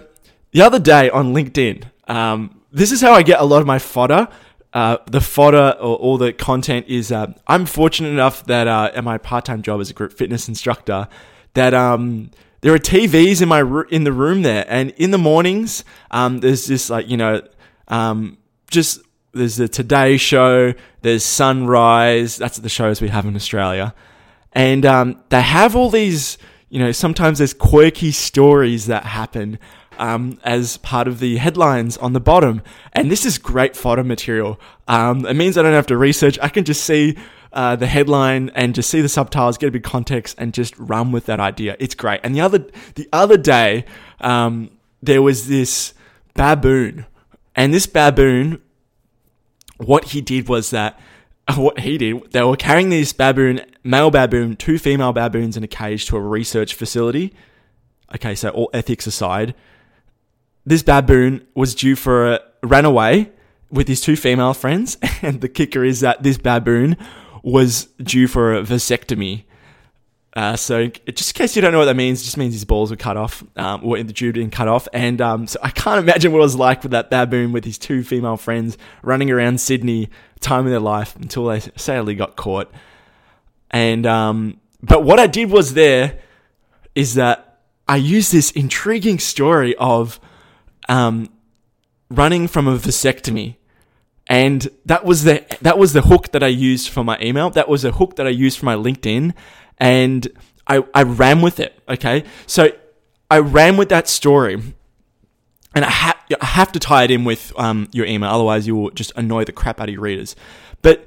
the 0.52 0.62
other 0.62 0.80
day 0.80 1.10
on 1.10 1.34
LinkedIn, 1.34 1.86
um, 2.08 2.62
this 2.72 2.92
is 2.92 3.00
how 3.00 3.14
I 3.14 3.24
get 3.24 3.40
a 3.40 3.46
lot 3.46 3.62
of 3.62 3.68
my 3.68 3.80
fodder. 3.80 4.28
Uh, 4.74 4.98
the 5.10 5.22
fodder 5.22 5.76
or 5.80 5.96
all 5.96 6.18
the 6.18 6.34
content 6.34 6.86
is 6.88 7.12
uh, 7.12 7.32
I'm 7.48 7.66
fortunate 7.66 8.10
enough 8.10 8.46
that 8.46 8.68
uh, 8.68 8.92
at 8.94 9.04
my 9.04 9.18
part 9.18 9.46
time 9.46 9.62
job 9.62 9.80
as 9.80 9.90
a 9.90 9.94
group 9.94 10.14
fitness 10.14 10.48
instructor 10.48 11.08
that 11.54 11.74
um, 11.74 12.30
there 12.62 12.74
are 12.74 12.80
TVs 12.80 13.42
in 13.42 13.50
my 13.50 13.84
in 13.90 14.04
the 14.04 14.12
room 14.12 14.42
there, 14.42 14.66
and 14.68 14.92
in 14.92 15.12
the 15.12 15.18
mornings, 15.18 15.84
um, 16.12 16.40
there's 16.40 16.66
this 16.66 16.90
like 16.90 17.08
you 17.08 17.18
know, 17.18 17.42
um, 17.88 18.38
just 18.70 19.02
there's 19.34 19.56
the 19.56 19.68
Today 19.68 20.18
Show, 20.18 20.74
there's 21.02 21.24
Sunrise. 21.24 22.38
That's 22.38 22.58
the 22.58 22.70
shows 22.70 23.02
we 23.02 23.10
have 23.10 23.26
in 23.26 23.36
Australia, 23.36 23.94
and 24.54 24.86
um, 24.86 25.24
they 25.30 25.42
have 25.42 25.76
all 25.76 25.90
these. 25.90 26.38
You 26.72 26.80
know, 26.80 26.92
sometimes 26.92 27.40
there's 27.40 27.54
quirky 27.54 28.12
stories 28.12 28.86
that 28.86 29.04
happen 29.04 29.58
um, 29.98 30.40
as 30.44 30.78
part 30.78 31.08
of 31.08 31.20
the 31.20 31.38
headlines 31.38 31.98
on 31.98 32.14
the 32.14 32.20
bottom, 32.20 32.62
and 32.94 33.10
this 33.10 33.26
is 33.26 33.38
great 33.38 33.76
fodder 33.76 34.04
material. 34.04 34.60
Um, 34.88 35.26
it 35.26 35.36
means 35.36 35.58
I 35.58 35.64
don't 35.64 35.74
have 35.74 35.88
to 35.88 35.98
research; 35.98 36.38
I 36.42 36.50
can 36.50 36.66
just 36.66 36.84
see 36.84 37.18
uh, 37.52 37.76
the 37.76 37.88
headline 37.88 38.50
and 38.56 38.76
just 38.76 38.90
see 38.90 39.02
the 39.02 39.10
subtitles, 39.10 39.58
get 39.58 39.68
a 39.68 39.72
big 39.72 39.84
context, 39.84 40.36
and 40.38 40.54
just 40.54 40.78
run 40.78 41.12
with 41.12 41.26
that 41.26 41.40
idea. 41.40 41.76
It's 41.80 41.96
great. 41.96 42.22
And 42.24 42.36
the 42.36 42.42
other 42.42 42.66
the 42.96 43.10
other 43.12 43.38
day, 43.38 43.86
um, 44.22 44.72
there 45.02 45.22
was 45.22 45.48
this 45.48 45.94
baboon, 46.36 47.06
and 47.56 47.74
this 47.74 47.88
baboon, 47.88 48.62
what 49.78 50.06
he 50.06 50.22
did 50.22 50.48
was 50.48 50.70
that 50.70 51.00
what 51.56 51.80
he 51.80 51.98
did, 51.98 52.32
they 52.32 52.44
were 52.44 52.56
carrying 52.56 52.90
this 52.90 53.14
baboon, 53.14 53.62
male 53.84 54.12
baboon, 54.12 54.56
two 54.56 54.78
female 54.78 55.14
baboons 55.14 55.58
in 55.58 55.64
a 55.64 55.68
cage 55.68 56.06
to 56.08 56.18
a 56.18 56.22
research 56.22 56.74
facility. 56.74 57.34
Okay, 58.16 58.36
so 58.36 58.50
all 58.50 58.70
ethics 58.74 59.08
aside, 59.08 59.54
this 60.66 60.84
baboon 60.84 61.46
was 61.56 61.76
due 61.76 61.96
for 61.96 62.34
a 62.34 62.40
ran 62.62 62.86
away 62.86 63.32
with 63.72 63.88
his 63.88 64.02
two 64.02 64.16
female 64.16 64.54
friends, 64.54 64.98
and 65.22 65.42
the 65.42 65.50
kicker 65.50 65.84
is 65.84 66.02
that 66.02 66.24
this 66.24 66.38
baboon 66.38 66.98
was 67.44 67.86
due 68.02 68.28
for 68.28 68.56
a 68.56 68.62
vasectomy. 68.64 69.44
Uh, 70.36 70.56
so, 70.56 70.88
just 70.88 71.36
in 71.36 71.42
case 71.42 71.56
you 71.56 71.62
don't 71.62 71.72
know 71.72 71.80
what 71.80 71.86
that 71.86 71.96
means, 71.96 72.22
it 72.22 72.26
just 72.26 72.38
means 72.38 72.54
his 72.54 72.64
balls 72.64 72.92
were 72.92 72.98
cut 72.98 73.18
off, 73.18 73.44
um, 73.58 73.82
or 73.84 74.02
the 74.04 74.14
tube 74.14 74.36
being 74.36 74.52
cut 74.52 74.68
off. 74.68 74.88
And 74.94 75.20
um, 75.22 75.48
so, 75.48 75.60
I 75.64 75.72
can't 75.72 76.00
imagine 76.04 76.32
what 76.32 76.38
it 76.38 76.42
was 76.42 76.56
like 76.56 76.84
with 76.84 76.92
that 76.92 77.10
baboon 77.10 77.52
with 77.52 77.66
his 77.66 77.78
two 77.78 78.04
female 78.04 78.38
friends 78.38 78.78
running 79.02 79.32
around 79.32 79.60
Sydney, 79.60 80.10
time 80.40 80.66
of 80.66 80.72
their 80.72 80.80
life 80.80 81.16
until 81.16 81.46
they 81.46 81.60
sadly 81.76 82.16
got 82.16 82.36
caught. 82.36 82.72
And 83.72 84.06
um, 84.06 84.60
but 84.82 85.04
what 85.04 85.20
I 85.20 85.28
did 85.28 85.50
was 85.50 85.74
there 85.74 86.20
is 86.96 87.16
that 87.16 87.62
I 87.88 87.98
used 87.98 88.32
this 88.32 88.52
intriguing 88.52 89.20
story 89.20 89.76
of 89.78 90.20
um, 90.88 91.30
running 92.10 92.48
from 92.48 92.68
a 92.68 92.78
vasectomy 92.78 93.56
and 94.30 94.70
that 94.86 95.04
was 95.04 95.24
the 95.24 95.44
that 95.62 95.78
was 95.78 95.94
the 95.94 96.04
hook 96.04 96.32
that 96.32 96.44
I 96.44 96.48
used 96.48 96.90
for 96.90 97.04
my 97.04 97.18
email. 97.20 97.50
That 97.50 97.68
was 97.68 97.84
a 97.84 97.92
hook 97.92 98.16
that 98.16 98.28
I 98.28 98.30
used 98.30 98.60
for 98.60 98.66
my 98.66 98.76
LinkedIn, 98.76 99.34
and 99.78 100.28
I 100.68 100.84
I 100.94 101.04
ran 101.04 101.42
with 101.42 101.60
it. 101.60 101.78
Okay, 101.90 102.24
so 102.46 102.70
I 103.30 103.40
ran 103.40 103.76
with 103.76 103.90
that 103.90 104.08
story, 104.08 104.54
and 105.74 105.84
I, 105.86 106.14
I 106.40 106.46
have 106.46 106.72
to 106.74 106.80
tie 106.80 107.04
it 107.04 107.12
in 107.12 107.26
with 107.26 107.52
um, 107.58 107.90
your 107.92 108.06
email, 108.06 108.30
otherwise 108.30 108.68
you 108.68 108.76
will 108.76 108.92
just 108.92 109.12
annoy 109.16 109.44
the 109.44 109.52
crap 109.52 109.82
out 109.82 109.90
of 109.90 109.94
your 109.94 110.04
readers. 110.04 110.36
But 110.84 111.06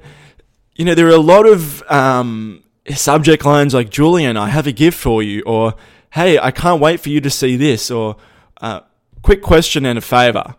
you 0.75 0.83
know 0.83 0.93
there 0.93 1.07
are 1.07 1.11
a 1.11 1.17
lot 1.17 1.47
of 1.47 1.81
um, 1.89 2.61
subject 2.93 3.45
lines 3.45 3.73
like 3.73 3.89
Julian, 3.89 4.35
I 4.35 4.49
have 4.49 4.67
a 4.67 4.73
gift 4.73 4.99
for 4.99 5.23
you, 5.23 5.41
or 5.45 5.75
Hey, 6.11 6.37
I 6.37 6.51
can't 6.51 6.79
wait 6.79 6.99
for 6.99 7.09
you 7.09 7.21
to 7.21 7.29
see 7.31 7.55
this, 7.55 7.89
or 7.89 8.17
uh, 8.61 8.81
Quick 9.23 9.41
question 9.41 9.85
and 9.85 9.97
a 9.97 10.01
favor. 10.01 10.55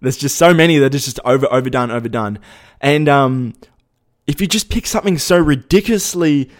There's 0.00 0.16
just 0.16 0.36
so 0.36 0.54
many 0.54 0.78
that 0.78 0.94
is 0.94 1.04
just 1.04 1.20
over 1.24 1.46
overdone, 1.52 1.90
overdone. 1.90 2.38
And 2.80 3.08
um, 3.08 3.54
if 4.26 4.40
you 4.40 4.46
just 4.46 4.70
pick 4.70 4.86
something 4.86 5.18
so 5.18 5.38
ridiculously 5.38 6.50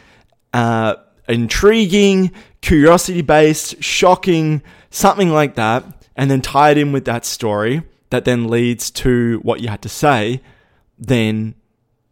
uh, 0.53 0.97
intriguing, 1.29 2.33
curiosity 2.61 3.23
based, 3.23 3.83
shocking, 3.83 4.63
something 4.91 5.31
like 5.31 5.55
that, 5.55 5.85
and 6.17 6.31
then 6.31 6.41
tie 6.41 6.71
it 6.71 6.79
in 6.79 6.93
with 6.93 7.05
that 7.05 7.25
story 7.25 7.83
that 8.11 8.25
then 8.25 8.49
leads 8.49 8.91
to 8.91 9.39
what 9.43 9.61
you 9.61 9.69
had 9.69 9.83
to 9.83 9.89
say, 9.89 10.41
then 10.99 11.55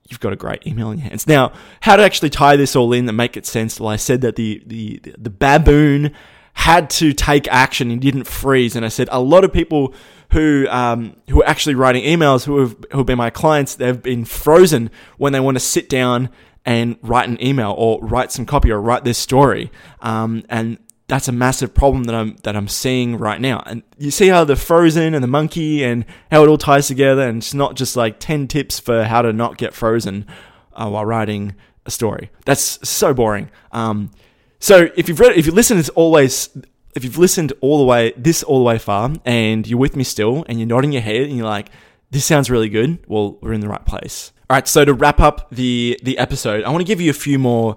you've 0.09 0.21
got 0.21 0.33
a 0.33 0.37
great 0.37 0.65
email 0.67 0.91
in 0.91 0.99
your 0.99 1.09
hands. 1.09 1.27
Now, 1.27 1.53
how 1.81 1.97
to 1.97 2.03
actually 2.03 2.31
tie 2.31 2.57
this 2.57 2.77
all 2.77 2.93
in 2.93 3.09
and 3.09 3.17
make 3.17 3.37
it 3.37 3.47
sense? 3.47 3.81
Well, 3.81 3.89
I 3.89 3.97
said 3.97 4.21
that 4.21 4.37
the 4.37 4.63
the 4.67 5.01
the 5.19 5.31
baboon 5.31 6.15
had 6.57 6.89
to 6.89 7.13
take 7.13 7.47
action 7.49 7.91
and 7.91 8.01
didn't 8.01 8.25
freeze. 8.25 8.77
And 8.77 8.85
I 8.85 8.89
said 8.89 9.09
a 9.13 9.21
lot 9.21 9.45
of 9.45 9.53
people 9.53 9.93
who 10.33 10.67
um, 10.69 11.17
who 11.29 11.43
are 11.43 11.49
actually 11.49 11.75
writing 11.75 12.05
emails 12.05 12.45
who 12.45 12.59
have 12.59 12.77
who 12.91 12.99
have 12.99 13.07
been 13.07 13.19
my 13.19 13.31
clients, 13.31 13.75
they've 13.75 14.03
been 14.03 14.25
frozen 14.25 14.91
when 15.19 15.33
they 15.33 15.41
want 15.41 15.57
to 15.57 15.61
sit 15.61 15.89
down 15.89 16.31
and 16.65 16.97
write 17.01 17.29
an 17.29 17.43
email 17.43 17.75
or 17.77 18.01
write 18.01 18.33
some 18.33 18.45
copy 18.45 18.71
or 18.71 18.81
write 18.81 19.05
this 19.05 19.19
story. 19.19 19.71
Um, 20.01 20.45
and 20.49 20.79
that's 21.09 21.29
a 21.29 21.33
massive 21.33 21.73
problem 21.73 22.05
that 22.05 22.15
I'm 22.15 22.37
that 22.43 22.57
I'm 22.57 22.69
seeing 22.69 23.17
right 23.17 23.41
now. 23.41 23.63
And 23.65 23.83
you 23.97 24.11
see 24.11 24.29
how 24.29 24.45
the 24.45 24.57
frozen 24.57 25.15
and 25.15 25.23
the 25.23 25.29
monkey 25.29 25.85
and 25.85 26.05
how 26.31 26.43
it 26.43 26.49
all 26.49 26.59
ties 26.59 26.89
together, 26.89 27.23
and 27.23 27.39
it's 27.39 27.55
not 27.55 27.77
just 27.77 27.97
like 27.97 28.19
ten 28.19 28.49
tips 28.49 28.81
for 28.81 29.05
how 29.05 29.23
to 29.23 29.33
not 29.33 29.57
get 29.57 29.75
frozen 29.75 30.27
uh, 30.73 30.89
while 30.89 31.05
writing 31.05 31.55
a 31.87 31.91
story. 31.91 32.31
That's 32.45 32.89
so 32.89 33.15
boring. 33.15 33.51
Um, 33.71 34.11
so 34.59 34.89
if 34.97 35.09
you've 35.09 35.21
read, 35.21 35.37
if 35.37 35.47
you 35.47 35.53
listen, 35.53 35.79
it's 35.79 35.91
always 35.91 36.49
if 36.97 37.05
you've 37.05 37.19
listened 37.19 37.53
all 37.61 37.79
the 37.79 37.85
way 37.85 38.13
this 38.17 38.43
all 38.43 38.59
the 38.59 38.65
way 38.65 38.79
far, 38.79 39.13
and 39.25 39.67
you're 39.67 39.79
with 39.79 39.97
me 39.97 40.05
still, 40.05 40.45
and 40.49 40.59
you're 40.59 40.69
nodding 40.69 40.93
your 40.93 41.03
head, 41.03 41.23
and 41.23 41.37
you're 41.37 41.47
like, 41.47 41.71
"This 42.11 42.25
sounds 42.25 42.51
really 42.51 42.69
good." 42.69 42.99
Well, 43.07 43.39
we're 43.41 43.53
in 43.53 43.61
the 43.61 43.69
right 43.69 43.85
place. 43.85 44.33
All 44.49 44.57
right. 44.57 44.67
So 44.67 44.85
to 44.85 44.95
wrap 44.95 45.21
up 45.21 45.49
the 45.51 45.99
the 46.03 46.19
episode, 46.19 46.65
I 46.65 46.71
want 46.71 46.81
to 46.81 46.87
give 46.87 47.01
you 47.01 47.11
a 47.11 47.15
few 47.15 47.39
more 47.39 47.77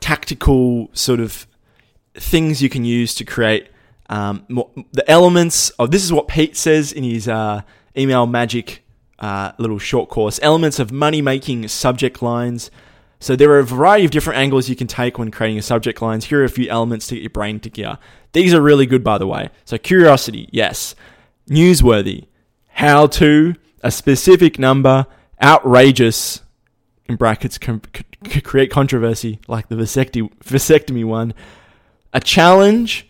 tactical 0.00 0.90
sort 0.92 1.20
of 1.20 1.46
things 2.14 2.62
you 2.62 2.68
can 2.68 2.84
use 2.84 3.14
to 3.14 3.24
create 3.24 3.68
um, 4.08 4.44
more, 4.48 4.70
the 4.92 5.08
elements 5.10 5.70
of 5.70 5.90
this 5.90 6.04
is 6.04 6.12
what 6.12 6.28
Pete 6.28 6.56
says 6.56 6.92
in 6.92 7.04
his 7.04 7.28
uh, 7.28 7.62
email 7.96 8.26
magic 8.26 8.84
uh, 9.18 9.52
little 9.58 9.78
short 9.78 10.08
course 10.08 10.38
elements 10.42 10.78
of 10.78 10.92
money 10.92 11.20
making 11.20 11.66
subject 11.68 12.22
lines 12.22 12.70
so 13.18 13.34
there 13.34 13.50
are 13.52 13.58
a 13.58 13.64
variety 13.64 14.04
of 14.04 14.10
different 14.10 14.38
angles 14.38 14.68
you 14.68 14.76
can 14.76 14.86
take 14.86 15.18
when 15.18 15.30
creating 15.30 15.58
a 15.58 15.62
subject 15.62 16.02
lines. 16.02 16.26
Here 16.26 16.42
are 16.42 16.44
a 16.44 16.50
few 16.50 16.68
elements 16.68 17.06
to 17.08 17.14
get 17.14 17.22
your 17.22 17.30
brain 17.30 17.60
to 17.60 17.70
gear. 17.70 17.98
These 18.36 18.52
are 18.52 18.60
really 18.60 18.84
good, 18.84 19.02
by 19.02 19.16
the 19.16 19.26
way. 19.26 19.48
So 19.64 19.78
curiosity, 19.78 20.50
yes. 20.52 20.94
Newsworthy, 21.48 22.26
how 22.68 23.06
to, 23.06 23.54
a 23.82 23.90
specific 23.90 24.58
number, 24.58 25.06
outrageous, 25.42 26.42
in 27.06 27.16
brackets, 27.16 27.56
com- 27.56 27.80
c- 28.28 28.42
create 28.42 28.70
controversy, 28.70 29.40
like 29.48 29.70
the 29.70 29.74
vasectomy, 29.74 30.30
vasectomy 30.44 31.02
one. 31.02 31.32
A 32.12 32.20
challenge, 32.20 33.08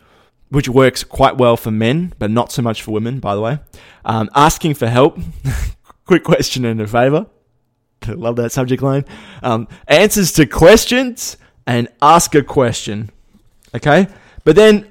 which 0.51 0.69
works 0.69 1.03
quite 1.03 1.37
well 1.37 1.57
for 1.57 1.73
men, 1.73 2.15
but 2.21 2.31
not 2.31 2.53
so 2.53 2.63
much 2.63 2.81
for 2.81 2.93
women, 2.93 3.19
by 3.19 3.35
the 3.35 3.41
way. 3.41 3.59
Um, 4.05 4.31
asking 4.33 4.75
for 4.75 4.87
help, 4.87 5.19
quick 6.07 6.23
question 6.23 6.65
and 6.65 6.81
a 6.81 6.87
favor. 6.87 7.27
Love 8.07 8.37
that 8.37 8.53
subject 8.53 8.81
line. 8.81 9.05
Um, 9.43 9.67
answers 9.89 10.31
to 10.35 10.47
questions 10.47 11.37
and 11.67 11.89
ask 12.01 12.33
a 12.37 12.45
question. 12.45 13.11
Okay? 13.75 14.07
But 14.45 14.55
then 14.55 14.87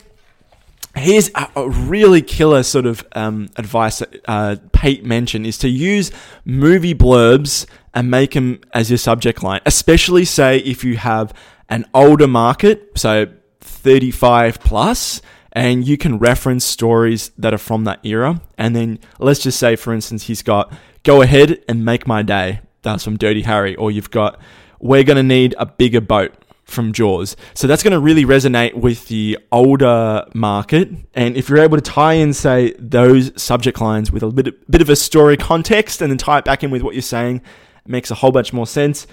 here's 0.95 1.29
a, 1.35 1.49
a 1.55 1.69
really 1.69 2.21
killer 2.21 2.63
sort 2.63 2.85
of 2.85 3.05
um, 3.13 3.49
advice 3.55 3.99
that 3.99 4.21
uh, 4.27 4.55
Pete 4.71 5.03
mentioned 5.03 5.45
is 5.45 5.57
to 5.59 5.69
use 5.69 6.11
movie 6.43 6.95
blurbs 6.95 7.65
and 7.93 8.09
make 8.11 8.33
them 8.33 8.61
as 8.73 8.89
your 8.89 8.97
subject 8.97 9.43
line, 9.43 9.61
especially 9.65 10.25
say 10.25 10.57
if 10.59 10.83
you 10.83 10.97
have 10.97 11.33
an 11.69 11.85
older 11.93 12.27
market, 12.27 12.91
so 12.95 13.27
35 13.61 14.59
plus, 14.59 15.21
and 15.51 15.87
you 15.87 15.97
can 15.97 16.19
reference 16.19 16.65
stories 16.65 17.31
that 17.37 17.53
are 17.53 17.57
from 17.57 17.85
that 17.85 18.05
era. 18.05 18.41
And 18.57 18.75
then 18.75 18.99
let's 19.19 19.39
just 19.39 19.59
say, 19.59 19.75
for 19.75 19.93
instance, 19.93 20.23
he's 20.23 20.41
got 20.41 20.73
Go 21.03 21.21
Ahead 21.21 21.63
and 21.69 21.85
Make 21.85 22.05
My 22.05 22.21
Day 22.21 22.59
that's 22.85 23.03
from 23.03 23.17
Dirty 23.17 23.41
Harry, 23.41 23.75
or 23.75 23.91
you've 23.91 24.11
got 24.11 24.39
we're 24.79 25.03
going 25.03 25.17
to 25.17 25.23
need 25.23 25.55
a 25.57 25.65
bigger 25.65 25.99
boat 25.99 26.33
from 26.65 26.91
Jaws. 26.93 27.35
So 27.53 27.67
that's 27.67 27.83
going 27.83 27.93
to 27.93 27.99
really 27.99 28.25
resonate 28.25 28.73
with 28.73 29.07
the 29.07 29.37
older 29.51 30.25
market. 30.33 30.89
And 31.13 31.37
if 31.37 31.47
you're 31.47 31.59
able 31.59 31.77
to 31.77 31.81
tie 31.81 32.13
in, 32.13 32.33
say, 32.33 32.73
those 32.79 33.31
subject 33.41 33.79
lines 33.79 34.11
with 34.11 34.23
a 34.23 34.29
bit, 34.29 34.69
bit 34.69 34.81
of 34.81 34.89
a 34.89 34.95
story 34.95 35.37
context 35.37 36.01
and 36.01 36.11
then 36.11 36.17
tie 36.17 36.39
it 36.39 36.45
back 36.45 36.63
in 36.63 36.71
with 36.71 36.81
what 36.81 36.95
you're 36.95 37.01
saying, 37.01 37.37
it 37.37 37.89
makes 37.89 38.11
a 38.11 38.15
whole 38.15 38.31
bunch 38.31 38.51
more 38.51 38.67
sense. 38.67 39.05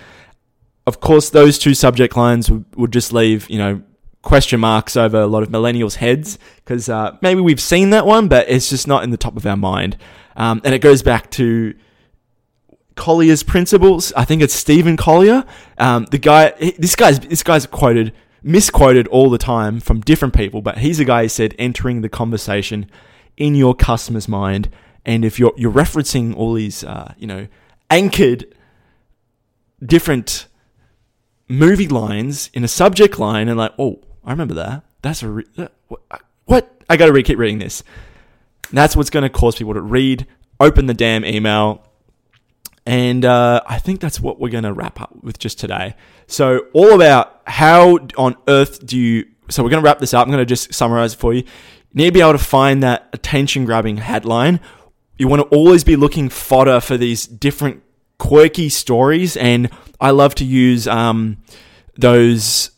Of 0.87 1.01
course, 1.01 1.31
those 1.31 1.59
two 1.59 1.75
subject 1.75 2.17
lines 2.17 2.51
would, 2.51 2.65
would 2.75 2.93
just 2.93 3.13
leave, 3.13 3.49
you 3.49 3.59
know, 3.59 3.83
question 4.23 4.61
marks 4.61 4.97
over 4.97 5.21
a 5.21 5.27
lot 5.27 5.43
of 5.43 5.51
millennials' 5.51 5.97
heads 5.97 6.39
because 6.57 6.89
uh, 6.89 7.17
maybe 7.21 7.41
we've 7.41 7.61
seen 7.61 7.91
that 7.91 8.07
one, 8.07 8.29
but 8.29 8.49
it's 8.49 8.71
just 8.71 8.89
not 8.89 9.05
in 9.05 9.11
the 9.11 9.17
top 9.17 9.37
of 9.37 9.47
our 9.47 9.57
mind. 9.57 9.97
Um, 10.37 10.61
and 10.65 10.75
it 10.75 10.79
goes 10.79 11.03
back 11.03 11.31
to 11.33 11.75
Collier's 12.97 13.43
principles. 13.43 14.13
I 14.15 14.25
think 14.25 14.43
it's 14.43 14.55
Stephen 14.55 14.97
Collier. 14.97 15.45
Um, 15.79 16.07
the 16.11 16.19
guy, 16.19 16.51
this 16.79 16.97
guy's 16.97 17.21
this 17.21 17.43
guy's 17.43 17.67
quoted, 17.67 18.13
misquoted 18.43 19.09
all 19.09 19.31
the 19.31 19.39
time 19.39 19.81
from 19.81 20.01
different 20.01 20.35
people, 20.35 20.63
but 20.63 20.79
he's 20.79 21.01
a 21.01 21.05
guy 21.05 21.23
who 21.23 21.29
said 21.29 21.55
entering 21.59 22.03
the 22.03 22.09
conversation 22.09 22.91
in 23.37 23.55
your 23.55 23.75
customer's 23.75 24.29
mind, 24.29 24.69
and 25.05 25.25
if 25.25 25.39
you're 25.39 25.55
you're 25.57 25.73
referencing 25.73 26.37
all 26.37 26.55
these, 26.55 26.85
uh, 26.85 27.15
you 27.17 27.27
know, 27.27 27.49
anchored 27.91 28.47
different 29.85 30.47
movie 31.49 31.89
lines 31.89 32.51
in 32.55 32.63
a 32.65 32.69
subject 32.69 33.19
line, 33.19 33.49
and 33.49 33.59
like, 33.59 33.73
oh, 33.79 34.01
I 34.25 34.31
remember 34.31 34.55
that. 34.55 34.85
That's 35.03 35.23
a 35.23 35.29
re- 35.29 35.45
that, 35.57 35.73
what? 36.45 36.71
I 36.89 36.97
got 36.97 37.07
to 37.07 37.13
re- 37.13 37.23
keep 37.23 37.39
reading 37.39 37.59
this. 37.59 37.83
that's 38.73 38.95
what's 38.97 39.11
going 39.11 39.23
to 39.23 39.31
cause 39.31 39.57
people 39.57 39.75
to 39.75 39.81
read, 39.81 40.27
open 40.61 40.87
the 40.87 40.95
damn 40.95 41.25
email, 41.25 41.85
and 42.85 43.25
uh, 43.25 43.63
I 43.67 43.79
think 43.79 44.01
that's 44.01 44.21
what 44.21 44.41
we're 44.41 44.51
going 44.51 44.65
to 44.65 44.73
wrap 44.73 45.01
up 45.01 45.13
with 45.23 45.39
just 45.39 45.59
today. 45.59 45.95
So, 46.27 46.67
all 46.73 46.95
about 46.95 47.41
how 47.47 47.99
on 48.17 48.37
earth 48.49 48.85
do 48.85 48.99
you. 48.99 49.27
So, 49.51 49.63
we're 49.63 49.71
going 49.71 49.83
to 49.83 49.85
wrap 49.85 49.99
this 49.99 50.15
up. 50.15 50.27
I'm 50.27 50.33
going 50.33 50.41
to 50.41 50.47
just 50.47 50.75
summarize 50.75 51.15
it 51.15 51.19
for 51.19 51.33
you. 51.33 51.41
You 51.43 51.47
need 51.95 52.07
to 52.07 52.13
be 52.13 52.21
able 52.21 52.33
to 52.33 52.39
find 52.39 52.83
that 52.83 53.09
attention 53.13 53.65
grabbing 53.67 53.99
headline. 53.99 54.61
You 55.17 55.29
want 55.29 55.43
to 55.43 55.57
always 55.57 55.85
be 55.85 55.95
looking 55.95 56.29
fodder 56.29 56.81
for 56.81 56.97
these 56.97 57.27
different 57.27 57.83
quirky 58.19 58.69
stories. 58.69 59.37
And 59.37 59.71
I 60.01 60.11
love 60.11 60.35
to 60.37 60.45
use 60.45 60.89
um, 60.89 61.39
those 61.97 62.71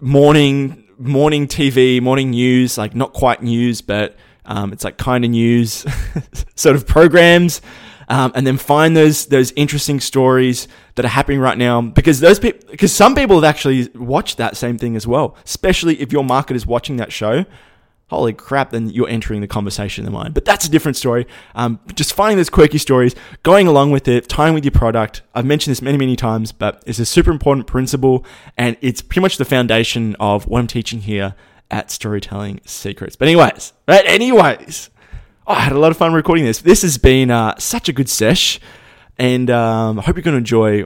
morning 0.00 0.84
morning 0.98 1.46
TV, 1.46 2.02
morning 2.02 2.30
news, 2.30 2.76
like 2.76 2.94
not 2.94 3.12
quite 3.12 3.42
news, 3.42 3.80
but 3.80 4.16
um, 4.44 4.72
it's 4.72 4.82
like 4.82 4.98
kind 4.98 5.24
of 5.24 5.30
news 5.30 5.86
sort 6.56 6.74
of 6.74 6.86
programs 6.86 7.62
um, 8.08 8.32
and 8.34 8.46
then 8.46 8.56
find 8.56 8.96
those 8.96 9.26
those 9.26 9.52
interesting 9.52 10.00
stories 10.00 10.66
that 10.94 11.04
are 11.04 11.08
happening 11.08 11.40
right 11.40 11.58
now. 11.58 11.80
Because 11.80 12.20
those 12.20 12.38
people 12.38 12.68
because 12.70 12.92
some 12.92 13.14
people 13.14 13.36
have 13.36 13.44
actually 13.44 13.88
watched 13.94 14.38
that 14.38 14.56
same 14.56 14.78
thing 14.78 14.96
as 14.96 15.06
well. 15.06 15.36
Especially 15.44 16.00
if 16.00 16.12
your 16.12 16.24
market 16.24 16.56
is 16.56 16.66
watching 16.66 16.96
that 16.96 17.12
show. 17.12 17.44
Holy 18.08 18.32
crap 18.32 18.70
then 18.70 18.88
you're 18.88 19.08
entering 19.08 19.42
the 19.42 19.46
conversation 19.46 20.06
in 20.06 20.10
the 20.10 20.18
mind. 20.18 20.32
But 20.32 20.46
that's 20.46 20.64
a 20.64 20.70
different 20.70 20.96
story. 20.96 21.26
Um, 21.54 21.78
just 21.94 22.14
finding 22.14 22.38
those 22.38 22.48
quirky 22.48 22.78
stories 22.78 23.14
going 23.42 23.66
along 23.66 23.90
with 23.90 24.08
it 24.08 24.28
tying 24.28 24.54
with 24.54 24.64
your 24.64 24.72
product. 24.72 25.20
I've 25.34 25.44
mentioned 25.44 25.72
this 25.72 25.82
many 25.82 25.98
many 25.98 26.16
times 26.16 26.50
but 26.50 26.82
it's 26.86 26.98
a 26.98 27.06
super 27.06 27.30
important 27.30 27.66
principle. 27.66 28.24
And 28.56 28.78
it's 28.80 29.02
pretty 29.02 29.20
much 29.20 29.36
the 29.36 29.44
foundation 29.44 30.16
of 30.18 30.46
what 30.46 30.60
i'm 30.60 30.66
teaching 30.66 31.00
here 31.00 31.34
at 31.70 31.90
storytelling 31.90 32.60
secrets. 32.64 33.16
But 33.16 33.28
anyways 33.28 33.74
right? 33.86 34.04
Anyways 34.06 34.88
oh, 35.48 35.54
I 35.54 35.60
had 35.60 35.72
a 35.72 35.78
lot 35.78 35.90
of 35.90 35.96
fun 35.96 36.12
recording 36.12 36.44
this. 36.44 36.60
This 36.60 36.82
has 36.82 36.98
been 36.98 37.30
uh, 37.30 37.58
such 37.58 37.88
a 37.88 37.92
good 37.92 38.08
sesh, 38.08 38.60
and 39.16 39.50
um, 39.50 39.98
I 39.98 40.02
hope 40.02 40.16
you're 40.16 40.22
going 40.22 40.34
to 40.34 40.38
enjoy 40.38 40.84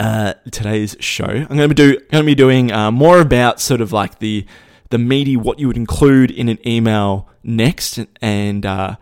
uh, 0.00 0.34
today's 0.50 0.96
show. 0.98 1.24
I'm 1.24 1.46
going 1.46 1.58
to 1.58 1.68
be 1.68 1.74
do 1.74 1.92
going 2.10 2.22
to 2.22 2.26
be 2.26 2.34
doing 2.34 2.72
uh, 2.72 2.90
more 2.90 3.20
about 3.20 3.60
sort 3.60 3.80
of 3.80 3.92
like 3.92 4.18
the 4.18 4.46
the 4.90 4.98
meaty 4.98 5.36
what 5.36 5.58
you 5.58 5.66
would 5.66 5.76
include 5.76 6.30
in 6.30 6.48
an 6.48 6.66
email 6.66 7.28
next, 7.42 8.00
and 8.20 8.64
uh, 8.64 8.96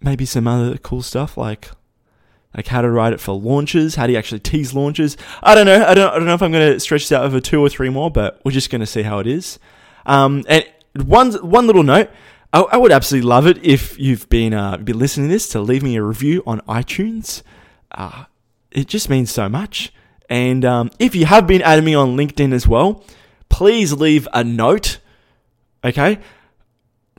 maybe 0.00 0.24
some 0.24 0.46
other 0.46 0.78
cool 0.78 1.02
stuff 1.02 1.36
like 1.36 1.70
like 2.56 2.68
how 2.68 2.80
to 2.82 2.90
write 2.90 3.12
it 3.12 3.20
for 3.20 3.32
launches, 3.32 3.96
how 3.96 4.06
do 4.06 4.12
you 4.12 4.18
actually 4.18 4.40
tease 4.40 4.74
launches. 4.74 5.16
I 5.42 5.54
don't 5.54 5.66
know. 5.66 5.84
I 5.84 5.94
don't. 5.94 6.12
I 6.12 6.16
don't 6.16 6.26
know 6.26 6.34
if 6.34 6.42
I'm 6.42 6.52
going 6.52 6.72
to 6.72 6.80
stretch 6.80 7.02
this 7.02 7.12
out 7.12 7.24
over 7.24 7.40
two 7.40 7.60
or 7.60 7.68
three 7.68 7.90
more, 7.90 8.10
but 8.10 8.40
we're 8.44 8.52
just 8.52 8.70
going 8.70 8.80
to 8.80 8.86
see 8.86 9.02
how 9.02 9.18
it 9.18 9.26
is. 9.26 9.58
Um, 10.06 10.44
and 10.48 10.64
one 10.94 11.32
one 11.32 11.66
little 11.66 11.82
note. 11.82 12.10
I, 12.52 12.60
I 12.60 12.76
would 12.76 12.92
absolutely 12.92 13.28
love 13.28 13.46
it 13.46 13.64
if 13.64 13.98
you've 13.98 14.28
been 14.28 14.54
uh, 14.54 14.76
been 14.78 14.98
listening 14.98 15.28
to 15.28 15.32
this 15.32 15.48
to 15.50 15.60
leave 15.60 15.82
me 15.82 15.96
a 15.96 16.02
review 16.02 16.42
on 16.46 16.60
iTunes. 16.62 17.42
Uh, 17.90 18.24
it 18.70 18.86
just 18.88 19.08
means 19.08 19.30
so 19.30 19.48
much. 19.48 19.92
And 20.28 20.64
um, 20.64 20.90
if 20.98 21.14
you 21.14 21.26
have 21.26 21.46
been 21.46 21.62
adding 21.62 21.84
me 21.84 21.94
on 21.94 22.16
LinkedIn 22.16 22.52
as 22.52 22.66
well, 22.66 23.04
please 23.48 23.92
leave 23.92 24.28
a 24.32 24.44
note. 24.44 24.98
Okay. 25.84 26.18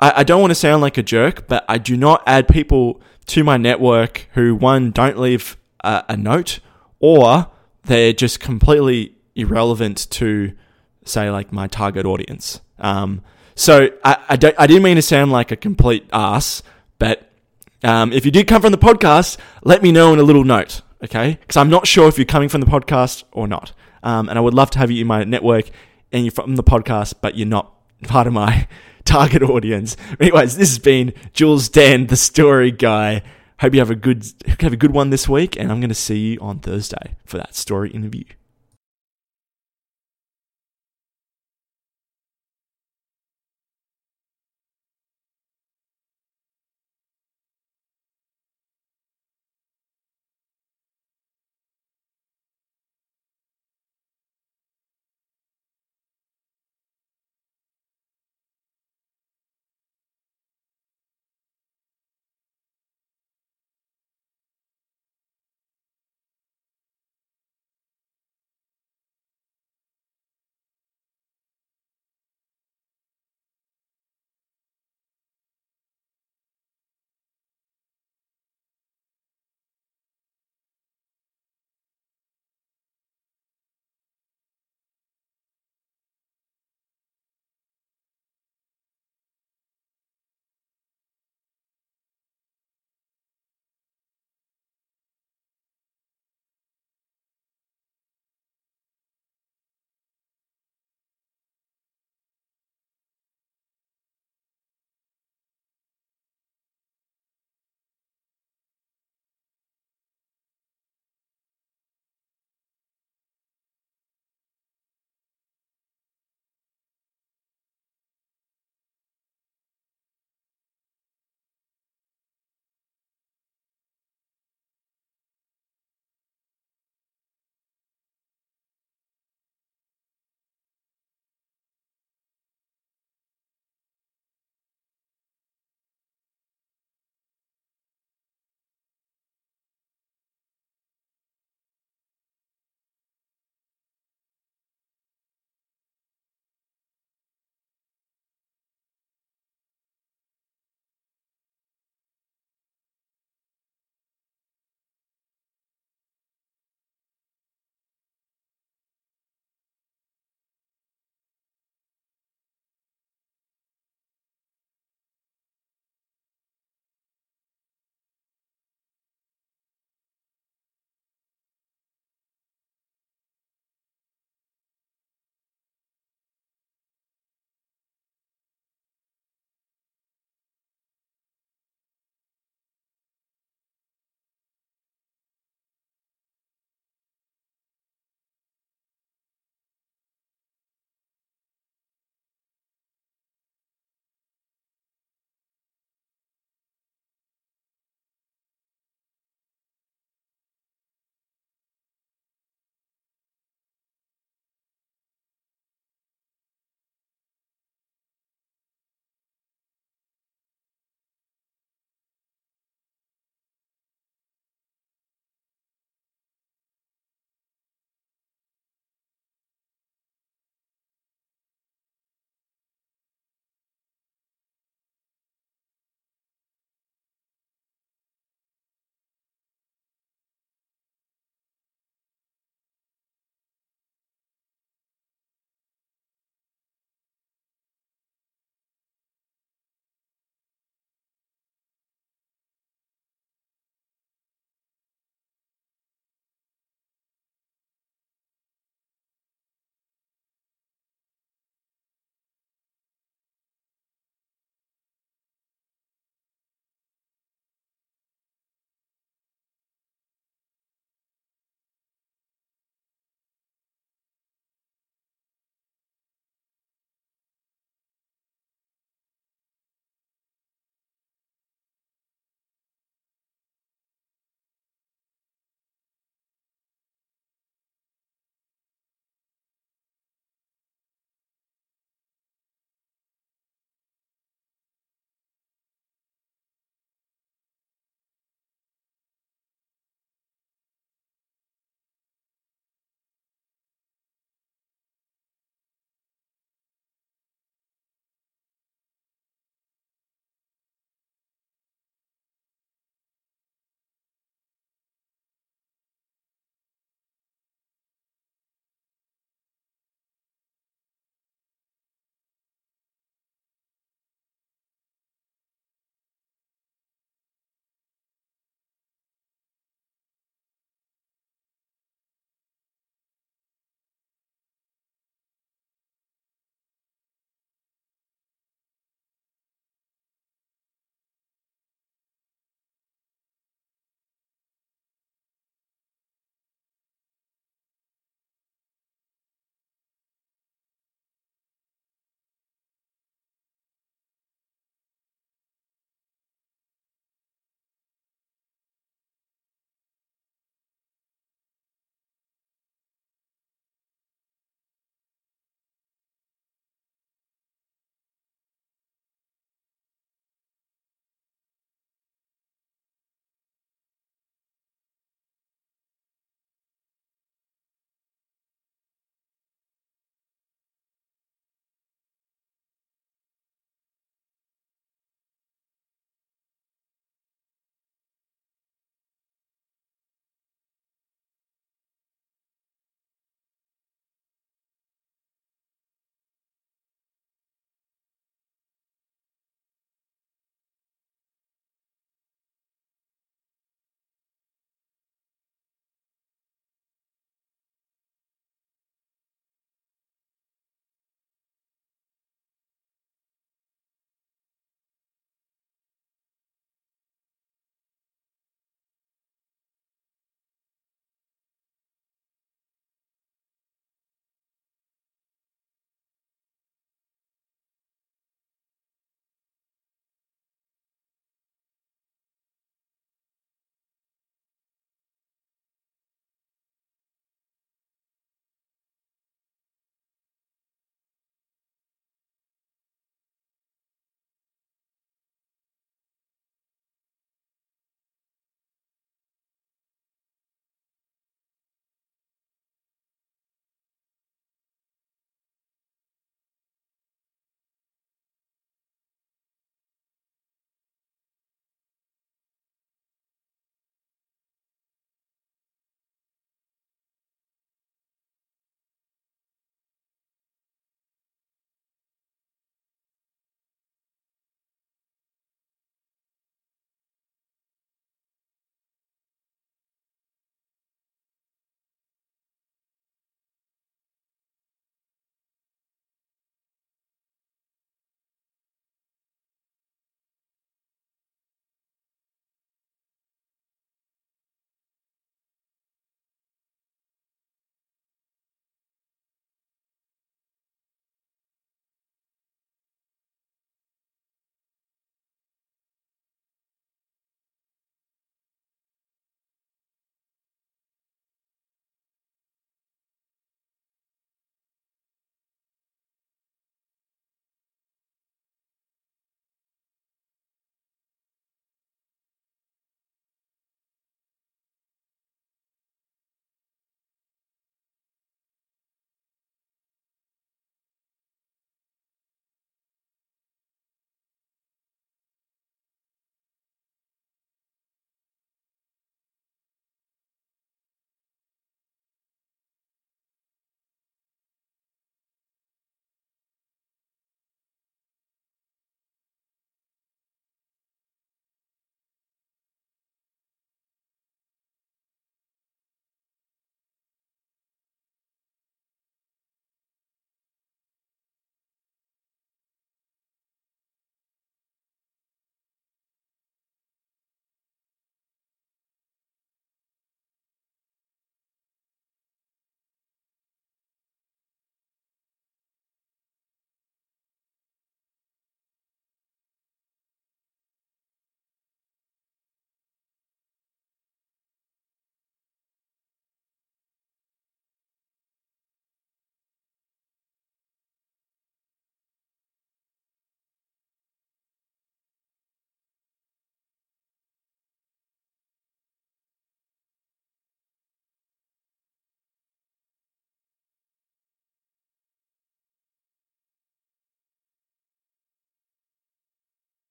I, 0.00 0.12
I 0.16 0.24
don't 0.24 0.40
want 0.40 0.50
to 0.50 0.56
sound 0.56 0.82
like 0.82 0.98
a 0.98 1.02
jerk, 1.02 1.46
but 1.46 1.64
I 1.68 1.78
do 1.78 1.96
not 1.96 2.22
add 2.26 2.48
people 2.48 3.00
to 3.26 3.44
my 3.44 3.56
network 3.56 4.28
who, 4.34 4.54
one, 4.54 4.90
don't 4.90 5.18
leave 5.18 5.56
a, 5.84 6.04
a 6.08 6.16
note 6.16 6.60
or 6.98 7.50
they're 7.84 8.12
just 8.12 8.40
completely 8.40 9.16
irrelevant 9.34 10.10
to, 10.10 10.52
say, 11.04 11.30
like 11.30 11.52
my 11.52 11.68
target 11.68 12.04
audience. 12.06 12.60
Um, 12.78 13.22
so 13.56 13.88
I, 14.04 14.16
I, 14.28 14.36
don't, 14.36 14.54
I 14.58 14.66
didn't 14.66 14.82
mean 14.82 14.96
to 14.96 15.02
sound 15.02 15.32
like 15.32 15.50
a 15.50 15.56
complete 15.56 16.08
ass, 16.12 16.62
but 16.98 17.30
um, 17.82 18.12
if 18.12 18.24
you 18.24 18.30
did 18.30 18.46
come 18.46 18.62
from 18.62 18.70
the 18.70 18.78
podcast, 18.78 19.38
let 19.64 19.82
me 19.82 19.90
know 19.90 20.12
in 20.12 20.18
a 20.18 20.22
little 20.22 20.44
note, 20.44 20.82
okay? 21.02 21.38
Because 21.40 21.56
I'm 21.56 21.70
not 21.70 21.86
sure 21.86 22.06
if 22.06 22.18
you're 22.18 22.26
coming 22.26 22.48
from 22.48 22.60
the 22.60 22.66
podcast 22.66 23.24
or 23.32 23.48
not. 23.48 23.72
Um, 24.02 24.28
and 24.28 24.38
I 24.38 24.42
would 24.42 24.54
love 24.54 24.70
to 24.72 24.78
have 24.78 24.90
you 24.90 25.00
in 25.00 25.06
my 25.06 25.24
network 25.24 25.70
and 26.12 26.24
you're 26.24 26.32
from 26.32 26.56
the 26.56 26.62
podcast, 26.62 27.14
but 27.20 27.36
you're 27.36 27.48
not 27.48 27.72
part 28.04 28.26
of 28.26 28.34
my 28.34 28.68
target 29.04 29.42
audience. 29.42 29.96
Anyways, 30.20 30.56
this 30.56 30.68
has 30.68 30.78
been 30.78 31.12
Jules 31.32 31.68
Dan, 31.68 32.06
the 32.06 32.16
story 32.16 32.70
guy. 32.70 33.22
Hope 33.60 33.72
you 33.72 33.80
have 33.80 33.90
a 33.90 33.96
good 33.96 34.26
have 34.60 34.74
a 34.74 34.76
good 34.76 34.92
one 34.92 35.08
this 35.08 35.26
week, 35.26 35.58
and 35.58 35.72
I'm 35.72 35.80
going 35.80 35.88
to 35.88 35.94
see 35.94 36.32
you 36.32 36.38
on 36.40 36.58
Thursday 36.58 37.16
for 37.24 37.38
that 37.38 37.54
story 37.54 37.90
interview. 37.90 38.24